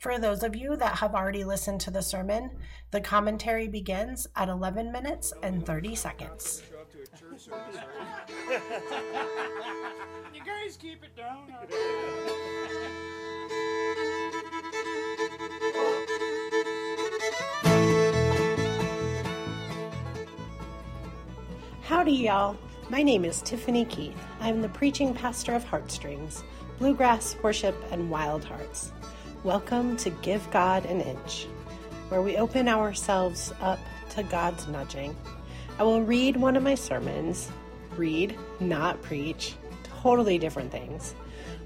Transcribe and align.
For 0.00 0.18
those 0.18 0.42
of 0.42 0.56
you 0.56 0.76
that 0.76 0.96
have 0.96 1.14
already 1.14 1.44
listened 1.44 1.82
to 1.82 1.90
the 1.90 2.00
sermon, 2.00 2.52
the 2.90 3.02
commentary 3.02 3.68
begins 3.68 4.26
at 4.34 4.48
11 4.48 4.90
minutes 4.90 5.34
and 5.42 5.66
30 5.66 5.94
seconds. 5.94 6.62
you 10.32 10.40
guys 10.42 10.78
keep 10.78 11.04
it 11.04 11.14
down. 11.14 11.52
Howdy, 21.82 22.12
y'all. 22.12 22.56
My 22.88 23.02
name 23.02 23.26
is 23.26 23.42
Tiffany 23.42 23.84
Keith. 23.84 24.16
I'm 24.40 24.62
the 24.62 24.70
preaching 24.70 25.12
pastor 25.12 25.52
of 25.52 25.64
Heartstrings, 25.64 26.42
Bluegrass, 26.78 27.36
Worship, 27.42 27.76
and 27.92 28.08
Wild 28.08 28.46
Hearts. 28.46 28.92
Welcome 29.42 29.96
to 29.96 30.10
Give 30.10 30.50
God 30.50 30.84
an 30.84 31.00
Inch, 31.00 31.46
where 32.10 32.20
we 32.20 32.36
open 32.36 32.68
ourselves 32.68 33.54
up 33.62 33.78
to 34.10 34.22
God's 34.22 34.68
nudging. 34.68 35.16
I 35.78 35.82
will 35.82 36.02
read 36.02 36.36
one 36.36 36.56
of 36.56 36.62
my 36.62 36.74
sermons, 36.74 37.50
read, 37.96 38.38
not 38.60 39.00
preach, 39.00 39.54
totally 40.02 40.36
different 40.36 40.70
things. 40.70 41.14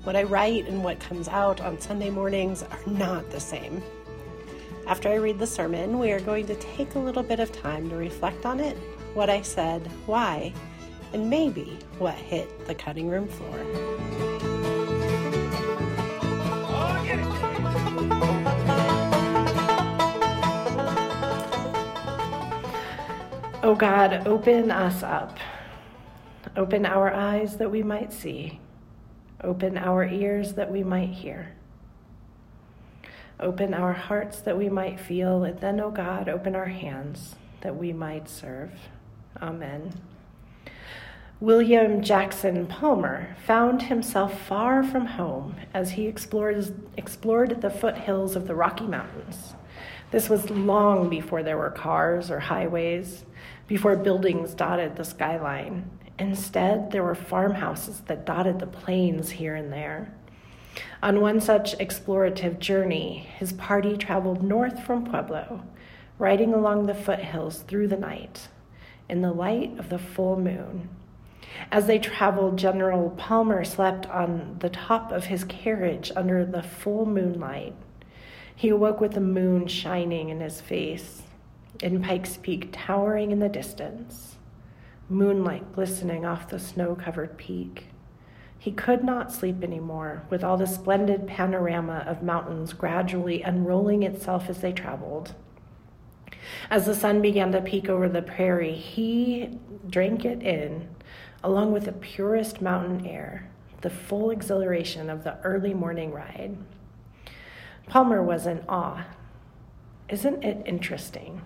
What 0.04 0.14
I 0.14 0.22
write 0.22 0.68
and 0.68 0.84
what 0.84 1.00
comes 1.00 1.26
out 1.26 1.60
on 1.60 1.80
Sunday 1.80 2.10
mornings 2.10 2.62
are 2.62 2.86
not 2.86 3.28
the 3.32 3.40
same. 3.40 3.82
After 4.86 5.08
I 5.08 5.16
read 5.16 5.40
the 5.40 5.46
sermon, 5.48 5.98
we 5.98 6.12
are 6.12 6.20
going 6.20 6.46
to 6.46 6.54
take 6.54 6.94
a 6.94 7.00
little 7.00 7.24
bit 7.24 7.40
of 7.40 7.50
time 7.50 7.90
to 7.90 7.96
reflect 7.96 8.46
on 8.46 8.60
it 8.60 8.76
what 9.14 9.28
I 9.28 9.42
said, 9.42 9.84
why, 10.06 10.54
and 11.12 11.28
maybe 11.28 11.76
what 11.98 12.14
hit 12.14 12.68
the 12.68 12.74
cutting 12.76 13.08
room 13.08 13.26
floor. 13.26 14.33
Oh 23.64 23.74
God, 23.74 24.26
open 24.26 24.70
us 24.70 25.02
up. 25.02 25.38
Open 26.54 26.84
our 26.84 27.10
eyes 27.10 27.56
that 27.56 27.70
we 27.70 27.82
might 27.82 28.12
see. 28.12 28.60
Open 29.42 29.78
our 29.78 30.04
ears 30.04 30.52
that 30.52 30.70
we 30.70 30.84
might 30.84 31.08
hear. 31.08 31.54
Open 33.40 33.72
our 33.72 33.94
hearts 33.94 34.42
that 34.42 34.58
we 34.58 34.68
might 34.68 35.00
feel. 35.00 35.44
And 35.44 35.58
then, 35.60 35.80
oh 35.80 35.90
God, 35.90 36.28
open 36.28 36.54
our 36.54 36.66
hands 36.66 37.36
that 37.62 37.74
we 37.74 37.90
might 37.90 38.28
serve. 38.28 38.70
Amen. 39.40 39.94
William 41.40 42.02
Jackson 42.02 42.66
Palmer 42.66 43.34
found 43.46 43.84
himself 43.84 44.46
far 44.46 44.82
from 44.82 45.06
home 45.06 45.56
as 45.72 45.92
he 45.92 46.06
explored, 46.06 46.74
explored 46.98 47.62
the 47.62 47.70
foothills 47.70 48.36
of 48.36 48.46
the 48.46 48.54
Rocky 48.54 48.86
Mountains. 48.86 49.54
This 50.10 50.28
was 50.28 50.50
long 50.50 51.08
before 51.08 51.42
there 51.42 51.56
were 51.56 51.70
cars 51.70 52.30
or 52.30 52.40
highways, 52.40 53.24
before 53.66 53.96
buildings 53.96 54.54
dotted 54.54 54.96
the 54.96 55.04
skyline. 55.04 55.90
Instead, 56.18 56.90
there 56.90 57.02
were 57.02 57.14
farmhouses 57.14 58.00
that 58.06 58.24
dotted 58.24 58.58
the 58.58 58.66
plains 58.66 59.30
here 59.30 59.54
and 59.54 59.72
there. 59.72 60.12
On 61.02 61.20
one 61.20 61.40
such 61.40 61.76
explorative 61.78 62.58
journey, 62.58 63.28
his 63.38 63.52
party 63.52 63.96
traveled 63.96 64.42
north 64.42 64.84
from 64.84 65.04
Pueblo, 65.04 65.62
riding 66.18 66.52
along 66.52 66.86
the 66.86 66.94
foothills 66.94 67.62
through 67.62 67.88
the 67.88 67.96
night 67.96 68.48
in 69.08 69.22
the 69.22 69.32
light 69.32 69.78
of 69.78 69.88
the 69.88 69.98
full 69.98 70.38
moon. 70.38 70.88
As 71.70 71.86
they 71.86 71.98
traveled, 71.98 72.56
General 72.56 73.10
Palmer 73.10 73.64
slept 73.64 74.06
on 74.06 74.56
the 74.60 74.70
top 74.70 75.12
of 75.12 75.26
his 75.26 75.44
carriage 75.44 76.10
under 76.16 76.44
the 76.44 76.62
full 76.62 77.06
moonlight. 77.06 77.74
He 78.56 78.68
awoke 78.68 79.00
with 79.00 79.12
the 79.12 79.20
moon 79.20 79.66
shining 79.66 80.30
in 80.30 80.40
his 80.40 80.60
face, 80.60 81.22
in 81.84 82.00
Pikes 82.00 82.38
Peak 82.38 82.70
towering 82.72 83.30
in 83.30 83.40
the 83.40 83.48
distance, 83.50 84.36
moonlight 85.10 85.74
glistening 85.74 86.24
off 86.24 86.48
the 86.48 86.58
snow 86.58 86.94
covered 86.94 87.36
peak. 87.36 87.88
He 88.58 88.72
could 88.72 89.04
not 89.04 89.30
sleep 89.30 89.62
anymore, 89.62 90.22
with 90.30 90.42
all 90.42 90.56
the 90.56 90.66
splendid 90.66 91.26
panorama 91.26 92.02
of 92.06 92.22
mountains 92.22 92.72
gradually 92.72 93.42
unrolling 93.42 94.02
itself 94.02 94.48
as 94.48 94.62
they 94.62 94.72
traveled. 94.72 95.34
As 96.70 96.86
the 96.86 96.94
sun 96.94 97.20
began 97.20 97.52
to 97.52 97.60
peek 97.60 97.90
over 97.90 98.08
the 98.08 98.22
prairie, 98.22 98.72
he 98.72 99.58
drank 99.86 100.24
it 100.24 100.42
in, 100.42 100.88
along 101.42 101.72
with 101.72 101.84
the 101.84 101.92
purest 101.92 102.62
mountain 102.62 103.04
air, 103.04 103.50
the 103.82 103.90
full 103.90 104.30
exhilaration 104.30 105.10
of 105.10 105.22
the 105.22 105.36
early 105.42 105.74
morning 105.74 106.12
ride. 106.12 106.56
Palmer 107.88 108.22
was 108.22 108.46
in 108.46 108.64
awe. 108.70 109.04
Isn't 110.08 110.42
it 110.42 110.62
interesting, 110.64 111.42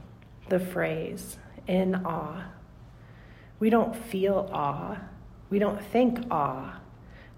the 0.48 0.60
phrase, 0.60 1.38
in 1.66 1.94
awe? 2.04 2.44
We 3.60 3.70
don't 3.70 3.94
feel 3.94 4.48
awe. 4.52 4.98
We 5.50 5.58
don't 5.58 5.82
think 5.82 6.20
awe. 6.30 6.80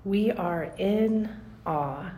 We 0.04 0.30
are 0.30 0.72
in 0.78 1.28
awe. 1.66 2.12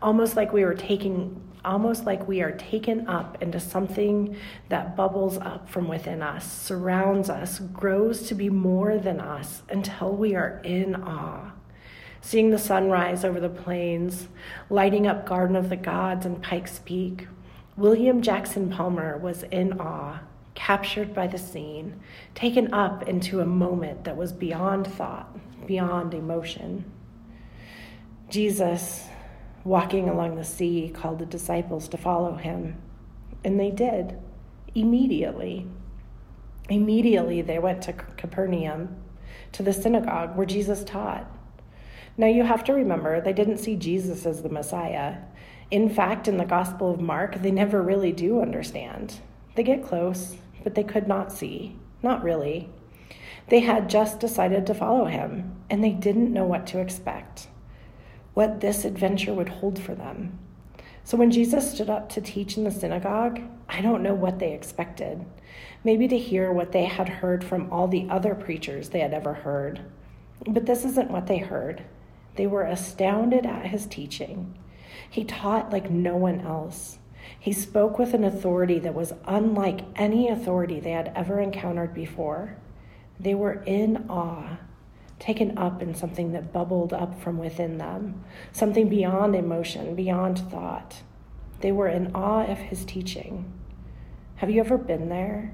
Almost 0.00 0.36
like 0.36 0.52
we 0.52 0.64
were 0.64 0.74
taking 0.74 1.42
almost 1.64 2.06
like 2.06 2.26
we 2.26 2.40
are 2.40 2.52
taken 2.52 3.06
up 3.08 3.42
into 3.42 3.60
something 3.60 4.36
that 4.68 4.96
bubbles 4.96 5.38
up 5.38 5.68
from 5.68 5.88
within 5.88 6.22
us, 6.22 6.50
surrounds 6.50 7.28
us, 7.28 7.58
grows 7.58 8.28
to 8.28 8.34
be 8.34 8.48
more 8.48 8.96
than 8.98 9.20
us 9.20 9.62
until 9.68 10.14
we 10.14 10.34
are 10.34 10.60
in 10.64 10.94
awe. 10.94 11.50
Seeing 12.20 12.50
the 12.50 12.58
sunrise 12.58 13.24
over 13.24 13.40
the 13.40 13.48
plains, 13.48 14.28
lighting 14.70 15.06
up 15.06 15.26
Garden 15.26 15.56
of 15.56 15.68
the 15.68 15.76
Gods 15.76 16.26
and 16.26 16.42
Pikes 16.42 16.80
Peak, 16.84 17.28
William 17.78 18.22
Jackson 18.22 18.70
Palmer 18.70 19.18
was 19.18 19.44
in 19.44 19.80
awe, 19.80 20.18
captured 20.56 21.14
by 21.14 21.28
the 21.28 21.38
scene, 21.38 22.00
taken 22.34 22.74
up 22.74 23.08
into 23.08 23.38
a 23.38 23.46
moment 23.46 24.02
that 24.02 24.16
was 24.16 24.32
beyond 24.32 24.84
thought, 24.84 25.32
beyond 25.64 26.12
emotion. 26.12 26.84
Jesus, 28.28 29.06
walking 29.62 30.08
along 30.08 30.34
the 30.34 30.44
sea, 30.44 30.90
called 30.92 31.20
the 31.20 31.26
disciples 31.26 31.86
to 31.86 31.96
follow 31.96 32.34
him. 32.34 32.76
And 33.44 33.60
they 33.60 33.70
did 33.70 34.18
immediately. 34.74 35.64
Immediately, 36.68 37.42
they 37.42 37.60
went 37.60 37.82
to 37.82 37.92
Capernaum, 37.92 38.96
to 39.52 39.62
the 39.62 39.72
synagogue 39.72 40.36
where 40.36 40.46
Jesus 40.46 40.82
taught. 40.82 41.30
Now, 42.16 42.26
you 42.26 42.42
have 42.42 42.64
to 42.64 42.72
remember, 42.72 43.20
they 43.20 43.32
didn't 43.32 43.58
see 43.58 43.76
Jesus 43.76 44.26
as 44.26 44.42
the 44.42 44.48
Messiah. 44.48 45.18
In 45.70 45.88
fact, 45.88 46.28
in 46.28 46.36
the 46.38 46.44
Gospel 46.44 46.92
of 46.92 47.00
Mark, 47.00 47.42
they 47.42 47.50
never 47.50 47.82
really 47.82 48.12
do 48.12 48.40
understand. 48.40 49.20
They 49.54 49.62
get 49.62 49.84
close, 49.84 50.36
but 50.64 50.74
they 50.74 50.84
could 50.84 51.06
not 51.06 51.32
see. 51.32 51.76
Not 52.02 52.22
really. 52.22 52.70
They 53.48 53.60
had 53.60 53.90
just 53.90 54.20
decided 54.20 54.66
to 54.66 54.74
follow 54.74 55.06
him, 55.06 55.56
and 55.68 55.82
they 55.82 55.92
didn't 55.92 56.32
know 56.32 56.44
what 56.44 56.66
to 56.68 56.80
expect 56.80 57.48
what 58.38 58.60
this 58.60 58.84
adventure 58.84 59.34
would 59.34 59.48
hold 59.48 59.80
for 59.80 59.96
them. 59.96 60.38
So 61.02 61.16
when 61.16 61.32
Jesus 61.32 61.72
stood 61.72 61.90
up 61.90 62.08
to 62.10 62.20
teach 62.20 62.56
in 62.56 62.62
the 62.62 62.70
synagogue, 62.70 63.40
I 63.68 63.80
don't 63.80 64.00
know 64.00 64.14
what 64.14 64.38
they 64.38 64.52
expected. 64.52 65.24
Maybe 65.82 66.06
to 66.06 66.16
hear 66.16 66.52
what 66.52 66.70
they 66.70 66.84
had 66.84 67.08
heard 67.08 67.42
from 67.42 67.72
all 67.72 67.88
the 67.88 68.06
other 68.08 68.36
preachers 68.36 68.90
they 68.90 69.00
had 69.00 69.12
ever 69.12 69.34
heard. 69.34 69.80
But 70.46 70.66
this 70.66 70.84
isn't 70.84 71.10
what 71.10 71.26
they 71.26 71.38
heard. 71.38 71.82
They 72.36 72.46
were 72.46 72.62
astounded 72.62 73.44
at 73.44 73.66
his 73.66 73.86
teaching. 73.86 74.56
He 75.10 75.24
taught 75.24 75.72
like 75.72 75.90
no 75.90 76.16
one 76.16 76.40
else. 76.40 76.98
He 77.38 77.52
spoke 77.52 77.98
with 77.98 78.14
an 78.14 78.24
authority 78.24 78.78
that 78.80 78.94
was 78.94 79.12
unlike 79.26 79.80
any 79.96 80.28
authority 80.28 80.80
they 80.80 80.92
had 80.92 81.12
ever 81.14 81.40
encountered 81.40 81.94
before. 81.94 82.56
They 83.20 83.34
were 83.34 83.62
in 83.64 84.06
awe 84.08 84.58
taken 85.18 85.58
up 85.58 85.82
in 85.82 85.94
something 85.94 86.32
that 86.32 86.52
bubbled 86.52 86.92
up 86.92 87.20
from 87.20 87.38
within 87.38 87.78
them, 87.78 88.24
something 88.52 88.88
beyond 88.88 89.34
emotion, 89.34 89.94
beyond 89.94 90.38
thought. 90.38 91.02
They 91.60 91.72
were 91.72 91.88
in 91.88 92.14
awe 92.14 92.44
of 92.44 92.58
his 92.58 92.84
teaching. 92.84 93.52
Have 94.36 94.50
you 94.50 94.60
ever 94.60 94.78
been 94.78 95.08
there? 95.08 95.52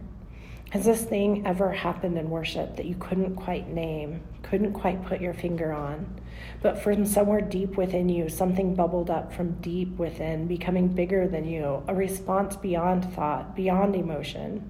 Has 0.75 0.87
this 0.87 1.05
thing 1.05 1.47
ever 1.47 1.71
happened 1.71 2.19
in 2.19 2.31
worship 2.31 2.75
that 2.75 2.87
you 2.87 2.97
couldn't 2.97 3.37
quite 3.37 3.69
name, 3.69 4.23
couldn't 4.43 4.73
quite 4.73 5.05
put 5.05 5.21
your 5.21 5.33
finger 5.33 5.73
on? 5.73 6.21
But 6.63 6.83
from 6.83 7.07
somewhere 7.07 7.41
deep 7.41 7.77
within 7.77 8.09
you, 8.09 8.29
something 8.29 8.75
bubbled 8.75 9.09
up 9.09 9.33
from 9.33 9.61
deep 9.61 9.97
within, 9.99 10.49
becoming 10.49 10.89
bigger 10.89 11.29
than 11.29 11.45
you, 11.45 11.85
a 11.87 11.95
response 11.95 12.57
beyond 12.57 13.05
thought, 13.15 13.55
beyond 13.55 13.95
emotion. 13.95 14.69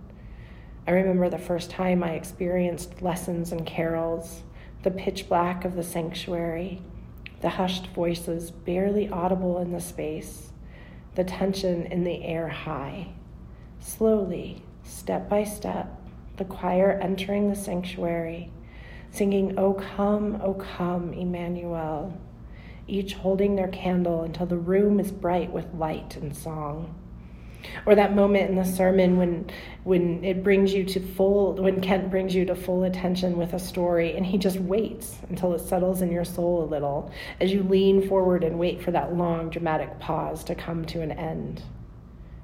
I 0.86 0.90
remember 0.90 1.30
the 1.30 1.38
first 1.38 1.70
time 1.70 2.04
I 2.04 2.10
experienced 2.10 3.00
lessons 3.00 3.50
and 3.50 3.64
carols, 3.64 4.42
the 4.82 4.90
pitch 4.90 5.26
black 5.26 5.64
of 5.64 5.74
the 5.74 5.82
sanctuary, 5.82 6.82
the 7.40 7.48
hushed 7.48 7.86
voices 7.94 8.50
barely 8.50 9.08
audible 9.08 9.58
in 9.58 9.72
the 9.72 9.80
space, 9.80 10.50
the 11.14 11.24
tension 11.24 11.86
in 11.86 12.04
the 12.04 12.22
air 12.24 12.48
high. 12.48 13.08
Slowly, 13.80 14.63
step 14.84 15.28
by 15.28 15.44
step, 15.44 16.00
the 16.36 16.44
choir 16.44 16.92
entering 17.02 17.48
the 17.48 17.56
sanctuary, 17.56 18.50
singing, 19.10 19.58
O 19.58 19.74
come, 19.74 20.40
O 20.42 20.54
come, 20.54 21.12
Emmanuel. 21.12 22.16
each 22.86 23.14
holding 23.14 23.56
their 23.56 23.68
candle 23.68 24.22
until 24.22 24.46
the 24.46 24.56
room 24.56 25.00
is 25.00 25.10
bright 25.10 25.50
with 25.50 25.72
light 25.74 26.16
and 26.16 26.36
song. 26.36 26.94
Or 27.86 27.94
that 27.94 28.14
moment 28.14 28.50
in 28.50 28.56
the 28.56 28.64
sermon 28.64 29.16
when 29.16 29.50
when 29.84 30.22
it 30.22 30.44
brings 30.44 30.74
you 30.74 30.84
to 30.84 31.00
full 31.00 31.54
when 31.54 31.80
Kent 31.80 32.10
brings 32.10 32.34
you 32.34 32.44
to 32.44 32.54
full 32.54 32.84
attention 32.84 33.38
with 33.38 33.54
a 33.54 33.58
story 33.58 34.14
and 34.16 34.26
he 34.26 34.36
just 34.36 34.58
waits 34.60 35.16
until 35.30 35.54
it 35.54 35.60
settles 35.60 36.02
in 36.02 36.12
your 36.12 36.26
soul 36.26 36.62
a 36.62 36.66
little 36.66 37.10
as 37.40 37.52
you 37.52 37.62
lean 37.62 38.06
forward 38.06 38.44
and 38.44 38.58
wait 38.58 38.82
for 38.82 38.90
that 38.90 39.16
long 39.16 39.48
dramatic 39.48 39.98
pause 39.98 40.44
to 40.44 40.54
come 40.54 40.84
to 40.86 41.00
an 41.00 41.12
end. 41.12 41.62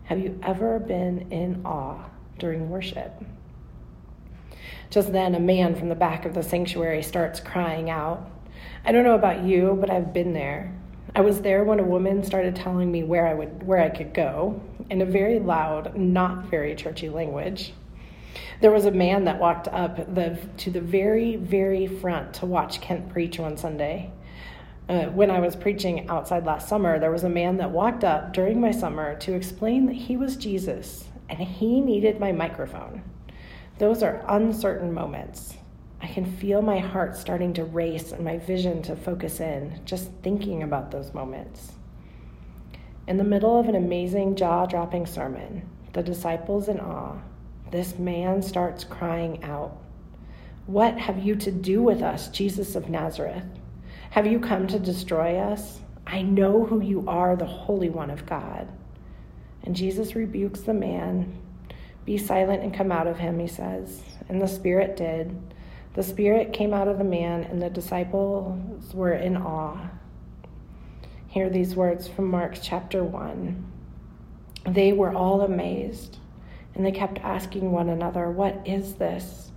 Have 0.04 0.20
you 0.20 0.38
ever 0.42 0.78
been 0.78 1.30
in 1.30 1.62
awe 1.66 2.08
during 2.40 2.68
worship? 2.68 3.12
Just 4.90 5.12
then, 5.12 5.36
a 5.36 5.40
man 5.40 5.76
from 5.76 5.88
the 5.88 5.94
back 5.94 6.26
of 6.26 6.34
the 6.34 6.42
sanctuary 6.42 7.02
starts 7.02 7.38
crying 7.38 7.88
out. 7.88 8.28
I 8.84 8.90
don't 8.90 9.04
know 9.04 9.14
about 9.14 9.44
you, 9.44 9.76
but 9.80 9.88
I've 9.88 10.12
been 10.12 10.32
there. 10.32 10.74
I 11.14 11.20
was 11.20 11.42
there 11.42 11.62
when 11.62 11.78
a 11.78 11.84
woman 11.84 12.24
started 12.24 12.56
telling 12.56 12.90
me 12.90 13.04
where 13.04 13.26
I 13.26 13.34
would 13.34 13.64
where 13.64 13.80
I 13.80 13.88
could 13.88 14.12
go 14.12 14.60
in 14.90 15.00
a 15.00 15.06
very 15.06 15.38
loud, 15.38 15.96
not 15.96 16.46
very 16.46 16.74
churchy 16.74 17.08
language. 17.08 17.72
There 18.60 18.70
was 18.70 18.84
a 18.84 18.90
man 18.90 19.24
that 19.24 19.38
walked 19.38 19.68
up 19.68 20.14
the, 20.14 20.38
to 20.58 20.70
the 20.70 20.80
very, 20.80 21.36
very 21.36 21.86
front 21.86 22.34
to 22.34 22.46
watch 22.46 22.80
Kent 22.80 23.08
preach 23.10 23.38
one 23.38 23.56
Sunday. 23.56 24.12
Uh, 24.88 25.04
when 25.06 25.30
I 25.30 25.40
was 25.40 25.56
preaching 25.56 26.08
outside 26.08 26.44
last 26.44 26.68
summer, 26.68 26.98
there 26.98 27.12
was 27.12 27.24
a 27.24 27.28
man 27.28 27.58
that 27.58 27.70
walked 27.70 28.04
up 28.04 28.32
during 28.32 28.60
my 28.60 28.72
summer 28.72 29.16
to 29.20 29.34
explain 29.34 29.86
that 29.86 29.94
he 29.94 30.16
was 30.16 30.36
Jesus 30.36 31.09
and 31.30 31.38
he 31.38 31.80
needed 31.80 32.18
my 32.18 32.32
microphone. 32.32 33.02
Those 33.78 34.02
are 34.02 34.24
uncertain 34.28 34.92
moments. 34.92 35.54
I 36.02 36.08
can 36.08 36.24
feel 36.24 36.60
my 36.60 36.78
heart 36.78 37.16
starting 37.16 37.52
to 37.54 37.64
race 37.64 38.12
and 38.12 38.24
my 38.24 38.38
vision 38.38 38.82
to 38.82 38.96
focus 38.96 39.40
in, 39.40 39.80
just 39.84 40.10
thinking 40.22 40.62
about 40.62 40.90
those 40.90 41.14
moments. 41.14 41.72
In 43.06 43.16
the 43.16 43.24
middle 43.24 43.58
of 43.58 43.68
an 43.68 43.76
amazing 43.76 44.34
jaw 44.34 44.66
dropping 44.66 45.06
sermon, 45.06 45.68
the 45.92 46.02
disciples 46.02 46.68
in 46.68 46.80
awe, 46.80 47.18
this 47.70 47.98
man 47.98 48.42
starts 48.42 48.84
crying 48.84 49.42
out, 49.44 49.76
What 50.66 50.98
have 50.98 51.18
you 51.18 51.36
to 51.36 51.52
do 51.52 51.82
with 51.82 52.02
us, 52.02 52.28
Jesus 52.28 52.74
of 52.74 52.88
Nazareth? 52.88 53.44
Have 54.10 54.26
you 54.26 54.40
come 54.40 54.66
to 54.66 54.78
destroy 54.78 55.38
us? 55.38 55.80
I 56.06 56.22
know 56.22 56.64
who 56.66 56.80
you 56.80 57.04
are, 57.06 57.36
the 57.36 57.46
Holy 57.46 57.88
One 57.88 58.10
of 58.10 58.26
God. 58.26 58.68
And 59.64 59.76
Jesus 59.76 60.14
rebukes 60.14 60.60
the 60.60 60.74
man 60.74 61.40
be 62.04 62.18
silent 62.18 62.62
and 62.62 62.74
come 62.74 62.90
out 62.90 63.06
of 63.06 63.18
him, 63.18 63.38
he 63.38 63.46
says. 63.46 64.02
And 64.28 64.40
the 64.40 64.48
Spirit 64.48 64.96
did. 64.96 65.36
The 65.94 66.02
Spirit 66.02 66.52
came 66.52 66.72
out 66.72 66.88
of 66.88 66.98
the 66.98 67.04
man, 67.04 67.44
and 67.44 67.60
the 67.60 67.70
disciples 67.70 68.94
were 68.94 69.12
in 69.12 69.36
awe. 69.36 69.90
Hear 71.28 71.48
these 71.48 71.76
words 71.76 72.08
from 72.08 72.26
Mark 72.26 72.58
chapter 72.60 73.04
1. 73.04 73.64
They 74.66 74.92
were 74.92 75.14
all 75.14 75.42
amazed, 75.42 76.18
and 76.74 76.84
they 76.84 76.92
kept 76.92 77.18
asking 77.20 77.70
one 77.70 77.88
another, 77.88 78.30
What 78.30 78.60
is 78.64 78.94
this? 78.94 79.52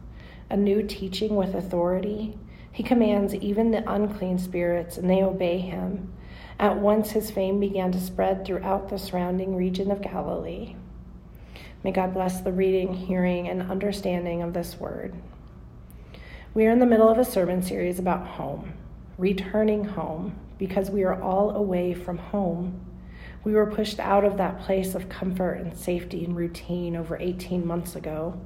A 0.50 0.58
new 0.58 0.84
teaching 0.84 1.36
with 1.36 1.56
authority? 1.56 2.38
He 2.72 2.84
commands 2.84 3.34
even 3.36 3.72
the 3.72 3.90
unclean 3.92 4.38
spirits, 4.38 4.98
and 4.98 5.10
they 5.10 5.24
obey 5.24 5.60
him. 5.60 6.14
At 6.60 6.78
once 6.78 7.12
his 7.12 7.32
fame 7.32 7.60
began 7.60 7.92
to 7.92 8.00
spread 8.00 8.46
throughout 8.46 8.90
the 8.90 9.00
surrounding 9.00 9.56
region 9.56 9.92
of 9.92 10.02
Galilee. 10.02 10.76
May 11.84 11.92
God 11.92 12.14
bless 12.14 12.42
the 12.42 12.54
reading, 12.54 12.94
hearing, 12.94 13.50
and 13.50 13.70
understanding 13.70 14.42
of 14.42 14.54
this 14.54 14.80
word. 14.80 15.16
We 16.54 16.66
are 16.68 16.72
in 16.72 16.80
the 16.80 16.86
middle 16.86 17.10
of 17.10 17.18
a 17.18 17.26
sermon 17.26 17.62
series 17.64 18.00
about 18.00 18.26
home, 18.26 18.74
returning 19.18 19.84
home, 19.84 20.40
because 20.58 20.92
we 20.92 21.04
are 21.04 21.22
all 21.22 21.52
away 21.52 21.94
from 21.94 22.18
home. 22.18 22.80
We 23.44 23.54
were 23.54 23.70
pushed 23.70 24.00
out 24.00 24.24
of 24.24 24.38
that 24.38 24.62
place 24.62 24.96
of 24.96 25.10
comfort 25.10 25.56
and 25.56 25.76
safety 25.76 26.24
and 26.24 26.38
routine 26.38 26.96
over 26.96 27.18
18 27.18 27.68
months 27.68 27.96
ago. 27.96 28.40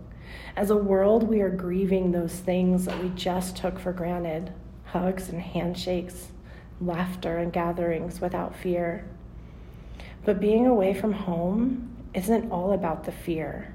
As 0.55 0.71
a 0.71 0.75
world, 0.75 1.23
we 1.23 1.41
are 1.41 1.49
grieving 1.49 2.11
those 2.11 2.33
things 2.33 2.85
that 2.85 3.01
we 3.03 3.09
just 3.09 3.55
took 3.55 3.77
for 3.77 3.93
granted 3.93 4.51
hugs 4.85 5.29
and 5.29 5.41
handshakes, 5.41 6.29
laughter 6.79 7.37
and 7.37 7.51
gatherings 7.51 8.21
without 8.21 8.55
fear. 8.55 9.05
But 10.25 10.39
being 10.39 10.67
away 10.67 10.93
from 10.93 11.13
home 11.13 11.95
isn't 12.13 12.51
all 12.51 12.73
about 12.73 13.03
the 13.03 13.11
fear. 13.11 13.73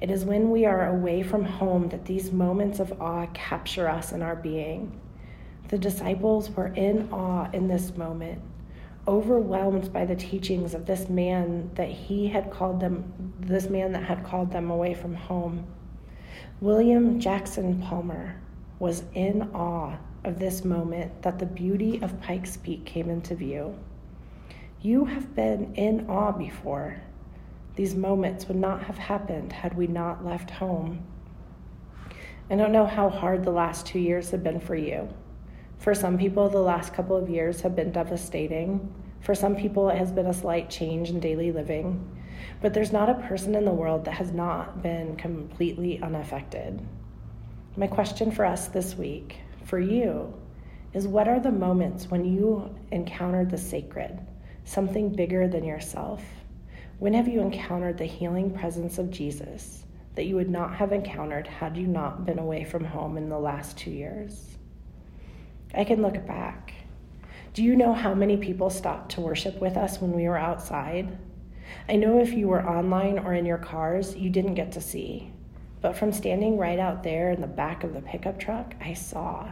It 0.00 0.10
is 0.10 0.24
when 0.24 0.50
we 0.50 0.66
are 0.66 0.88
away 0.88 1.22
from 1.22 1.44
home 1.44 1.88
that 1.90 2.04
these 2.04 2.32
moments 2.32 2.80
of 2.80 3.00
awe 3.00 3.26
capture 3.34 3.88
us 3.88 4.12
in 4.12 4.20
our 4.20 4.34
being. 4.34 4.98
The 5.68 5.78
disciples 5.78 6.50
were 6.50 6.72
in 6.74 7.08
awe 7.12 7.48
in 7.52 7.68
this 7.68 7.96
moment, 7.96 8.40
overwhelmed 9.06 9.92
by 9.92 10.04
the 10.04 10.16
teachings 10.16 10.74
of 10.74 10.86
this 10.86 11.08
man 11.08 11.70
that 11.74 11.88
he 11.88 12.26
had 12.26 12.50
called 12.50 12.80
them, 12.80 13.32
this 13.38 13.70
man 13.70 13.92
that 13.92 14.02
had 14.02 14.24
called 14.24 14.50
them 14.50 14.70
away 14.70 14.92
from 14.92 15.14
home. 15.14 15.66
William 16.60 17.20
Jackson 17.20 17.80
Palmer 17.80 18.40
was 18.78 19.04
in 19.14 19.50
awe 19.54 19.96
of 20.24 20.38
this 20.38 20.64
moment 20.64 21.22
that 21.22 21.38
the 21.38 21.46
beauty 21.46 22.00
of 22.02 22.20
Pikes 22.20 22.56
Peak 22.56 22.84
came 22.84 23.10
into 23.10 23.34
view. 23.34 23.74
You 24.80 25.04
have 25.04 25.34
been 25.34 25.74
in 25.74 26.08
awe 26.08 26.32
before. 26.32 27.00
These 27.76 27.94
moments 27.94 28.46
would 28.48 28.56
not 28.56 28.82
have 28.84 28.98
happened 28.98 29.52
had 29.52 29.76
we 29.76 29.86
not 29.86 30.24
left 30.24 30.50
home. 30.50 31.04
I 32.50 32.56
don't 32.56 32.72
know 32.72 32.86
how 32.86 33.08
hard 33.08 33.44
the 33.44 33.50
last 33.50 33.86
two 33.86 33.98
years 33.98 34.30
have 34.30 34.42
been 34.42 34.60
for 34.60 34.76
you. 34.76 35.08
For 35.78 35.94
some 35.94 36.18
people, 36.18 36.48
the 36.48 36.58
last 36.58 36.94
couple 36.94 37.16
of 37.16 37.30
years 37.30 37.60
have 37.62 37.74
been 37.74 37.90
devastating. 37.90 38.92
For 39.20 39.34
some 39.34 39.56
people, 39.56 39.88
it 39.88 39.98
has 39.98 40.12
been 40.12 40.26
a 40.26 40.34
slight 40.34 40.68
change 40.68 41.10
in 41.10 41.18
daily 41.18 41.50
living. 41.50 42.08
But 42.60 42.74
there's 42.74 42.92
not 42.92 43.08
a 43.08 43.26
person 43.26 43.54
in 43.54 43.64
the 43.64 43.72
world 43.72 44.04
that 44.04 44.14
has 44.14 44.32
not 44.32 44.82
been 44.82 45.16
completely 45.16 46.00
unaffected. 46.02 46.80
My 47.76 47.86
question 47.86 48.30
for 48.30 48.44
us 48.44 48.68
this 48.68 48.96
week, 48.96 49.38
for 49.64 49.78
you, 49.78 50.34
is 50.92 51.08
what 51.08 51.28
are 51.28 51.40
the 51.40 51.50
moments 51.50 52.10
when 52.10 52.24
you 52.24 52.74
encountered 52.90 53.50
the 53.50 53.58
sacred, 53.58 54.18
something 54.64 55.14
bigger 55.14 55.48
than 55.48 55.64
yourself? 55.64 56.22
When 56.98 57.14
have 57.14 57.26
you 57.26 57.40
encountered 57.40 57.98
the 57.98 58.04
healing 58.04 58.50
presence 58.50 58.98
of 58.98 59.10
Jesus 59.10 59.84
that 60.14 60.26
you 60.26 60.36
would 60.36 60.50
not 60.50 60.74
have 60.74 60.92
encountered 60.92 61.46
had 61.46 61.76
you 61.76 61.86
not 61.86 62.26
been 62.26 62.38
away 62.38 62.64
from 62.64 62.84
home 62.84 63.16
in 63.16 63.28
the 63.28 63.38
last 63.38 63.78
two 63.78 63.90
years? 63.90 64.58
I 65.74 65.84
can 65.84 66.02
look 66.02 66.26
back. 66.26 66.74
Do 67.54 67.62
you 67.62 67.76
know 67.76 67.92
how 67.92 68.14
many 68.14 68.36
people 68.36 68.70
stopped 68.70 69.12
to 69.12 69.20
worship 69.20 69.60
with 69.60 69.76
us 69.76 70.00
when 70.00 70.12
we 70.12 70.28
were 70.28 70.38
outside? 70.38 71.18
I 71.88 71.96
know 71.96 72.20
if 72.20 72.32
you 72.32 72.48
were 72.48 72.66
online 72.66 73.18
or 73.18 73.34
in 73.34 73.46
your 73.46 73.58
cars, 73.58 74.14
you 74.14 74.30
didn't 74.30 74.54
get 74.54 74.72
to 74.72 74.80
see. 74.80 75.32
But 75.80 75.96
from 75.96 76.12
standing 76.12 76.56
right 76.58 76.78
out 76.78 77.02
there 77.02 77.30
in 77.30 77.40
the 77.40 77.46
back 77.46 77.82
of 77.82 77.94
the 77.94 78.02
pickup 78.02 78.38
truck, 78.38 78.74
I 78.80 78.92
saw. 78.92 79.48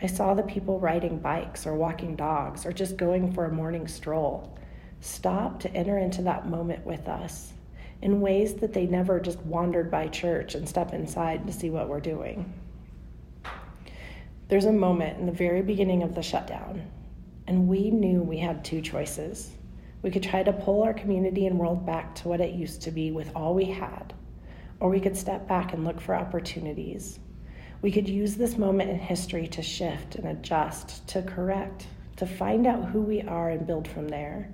I 0.00 0.06
saw 0.06 0.34
the 0.34 0.42
people 0.42 0.78
riding 0.78 1.18
bikes 1.18 1.66
or 1.66 1.74
walking 1.74 2.16
dogs 2.16 2.66
or 2.66 2.72
just 2.72 2.96
going 2.96 3.32
for 3.32 3.46
a 3.46 3.52
morning 3.52 3.88
stroll 3.88 4.56
stop 5.00 5.60
to 5.60 5.72
enter 5.72 5.98
into 5.98 6.22
that 6.22 6.48
moment 6.48 6.84
with 6.84 7.08
us 7.08 7.52
in 8.02 8.20
ways 8.20 8.54
that 8.54 8.72
they 8.72 8.86
never 8.86 9.20
just 9.20 9.38
wandered 9.40 9.90
by 9.90 10.08
church 10.08 10.54
and 10.54 10.68
step 10.68 10.92
inside 10.92 11.46
to 11.46 11.52
see 11.52 11.70
what 11.70 11.88
we're 11.88 12.00
doing. 12.00 12.52
There's 14.48 14.66
a 14.66 14.72
moment 14.72 15.18
in 15.18 15.26
the 15.26 15.32
very 15.32 15.62
beginning 15.62 16.02
of 16.02 16.14
the 16.14 16.22
shutdown, 16.22 16.82
and 17.46 17.66
we 17.66 17.90
knew 17.90 18.22
we 18.22 18.38
had 18.38 18.64
two 18.64 18.80
choices. 18.80 19.50
We 20.02 20.10
could 20.10 20.22
try 20.22 20.42
to 20.42 20.52
pull 20.52 20.82
our 20.82 20.94
community 20.94 21.46
and 21.46 21.58
world 21.58 21.84
back 21.86 22.14
to 22.16 22.28
what 22.28 22.40
it 22.40 22.54
used 22.54 22.82
to 22.82 22.90
be 22.90 23.10
with 23.10 23.30
all 23.34 23.54
we 23.54 23.64
had, 23.64 24.14
or 24.78 24.88
we 24.90 25.00
could 25.00 25.16
step 25.16 25.48
back 25.48 25.72
and 25.72 25.84
look 25.84 26.00
for 26.00 26.14
opportunities. 26.14 27.18
We 27.82 27.92
could 27.92 28.08
use 28.08 28.36
this 28.36 28.56
moment 28.56 28.90
in 28.90 28.98
history 28.98 29.46
to 29.48 29.62
shift 29.62 30.14
and 30.14 30.26
adjust, 30.26 31.06
to 31.08 31.22
correct, 31.22 31.86
to 32.16 32.26
find 32.26 32.66
out 32.66 32.86
who 32.86 33.02
we 33.02 33.22
are 33.22 33.50
and 33.50 33.66
build 33.66 33.86
from 33.86 34.08
there. 34.08 34.50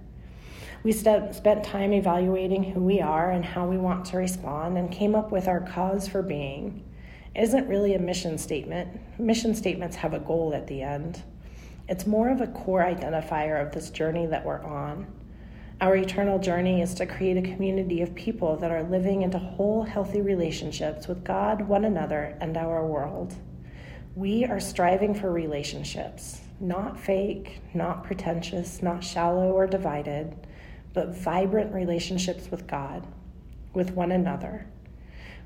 We 0.83 0.91
st- 0.91 1.35
spent 1.35 1.65
time 1.65 1.93
evaluating 1.93 2.65
who 2.65 2.81
we 2.81 3.01
are 3.01 3.31
and 3.31 3.45
how 3.45 3.69
we 3.69 3.79
want 3.79 4.05
to 4.07 4.17
respond 4.17 4.77
and 4.77 4.91
came 4.91 5.15
up 5.15 5.31
with 5.31 5.47
our 5.47 5.61
cause 5.61 6.09
for 6.09 6.23
being. 6.23 6.83
It 7.35 7.43
isn't 7.43 7.69
really 7.69 7.95
a 7.95 8.01
mission 8.01 8.37
statement. 8.37 8.89
Mission 9.19 9.55
statements 9.55 9.97
have 9.97 10.13
a 10.13 10.19
goal 10.19 10.53
at 10.55 10.67
the 10.67 10.83
end. 10.83 11.23
It's 11.89 12.07
more 12.07 12.31
of 12.31 12.41
a 12.41 12.49
core 12.49 12.83
identifier 12.83 13.65
of 13.65 13.73
this 13.73 13.91
journey 13.91 14.27
that 14.27 14.45
we're 14.45 14.63
on. 14.63 15.07
Our 15.83 15.97
eternal 15.97 16.39
journey 16.39 16.81
is 16.81 16.95
to 16.95 17.07
create 17.07 17.37
a 17.37 17.43
community 17.43 18.03
of 18.03 18.15
people 18.15 18.57
that 18.59 18.71
are 18.71 18.85
living 18.85 19.23
into 19.23 19.41
whole, 19.41 19.83
healthy 19.83 20.21
relationships 20.21 21.09
with 21.09 21.25
God, 21.25 21.61
one 21.61 21.85
another, 21.85 22.39
and 22.41 22.57
our 22.57 22.87
world. 22.87 23.35
We 24.15 24.45
are 24.45 24.61
striving 24.61 25.13
for 25.13 25.33
relationships, 25.33 26.41
not 26.61 27.01
fake, 27.01 27.63
not 27.75 28.05
pretentious, 28.05 28.81
not 28.81 29.03
shallow 29.03 29.51
or 29.51 29.67
divided 29.67 30.37
but 30.95 31.17
vibrant 31.17 31.75
relationships 31.75 32.49
with 32.49 32.69
God, 32.69 33.05
with 33.75 33.91
one 33.91 34.13
another. 34.13 34.67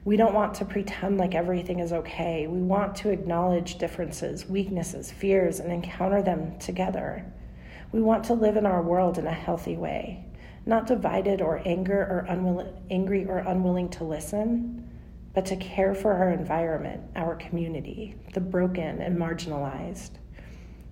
We 0.04 0.18
don't 0.18 0.34
want 0.34 0.54
to 0.56 0.66
pretend 0.66 1.16
like 1.16 1.34
everything 1.34 1.78
is 1.78 1.94
okay. 1.94 2.46
We 2.46 2.60
want 2.60 2.94
to 2.96 3.10
acknowledge 3.10 3.78
differences, 3.78 4.44
weaknesses, 4.44 5.10
fears, 5.10 5.60
and 5.60 5.72
encounter 5.72 6.20
them 6.20 6.58
together. 6.58 7.24
We 7.92 8.02
want 8.02 8.24
to 8.24 8.34
live 8.34 8.56
in 8.56 8.66
our 8.66 8.82
world 8.82 9.18
in 9.18 9.26
a 9.26 9.32
healthy 9.32 9.76
way, 9.76 10.25
not 10.66 10.87
divided 10.87 11.40
or 11.40 11.62
anger 11.64 12.00
or 12.00 12.26
unwilling, 12.28 12.75
angry 12.90 13.25
or 13.25 13.38
unwilling 13.38 13.88
to 13.88 14.04
listen, 14.04 14.90
but 15.32 15.46
to 15.46 15.56
care 15.56 15.94
for 15.94 16.12
our 16.12 16.30
environment, 16.30 17.02
our 17.14 17.37
community, 17.37 18.16
the 18.35 18.40
broken 18.40 19.00
and 19.00 19.16
marginalized. 19.16 20.12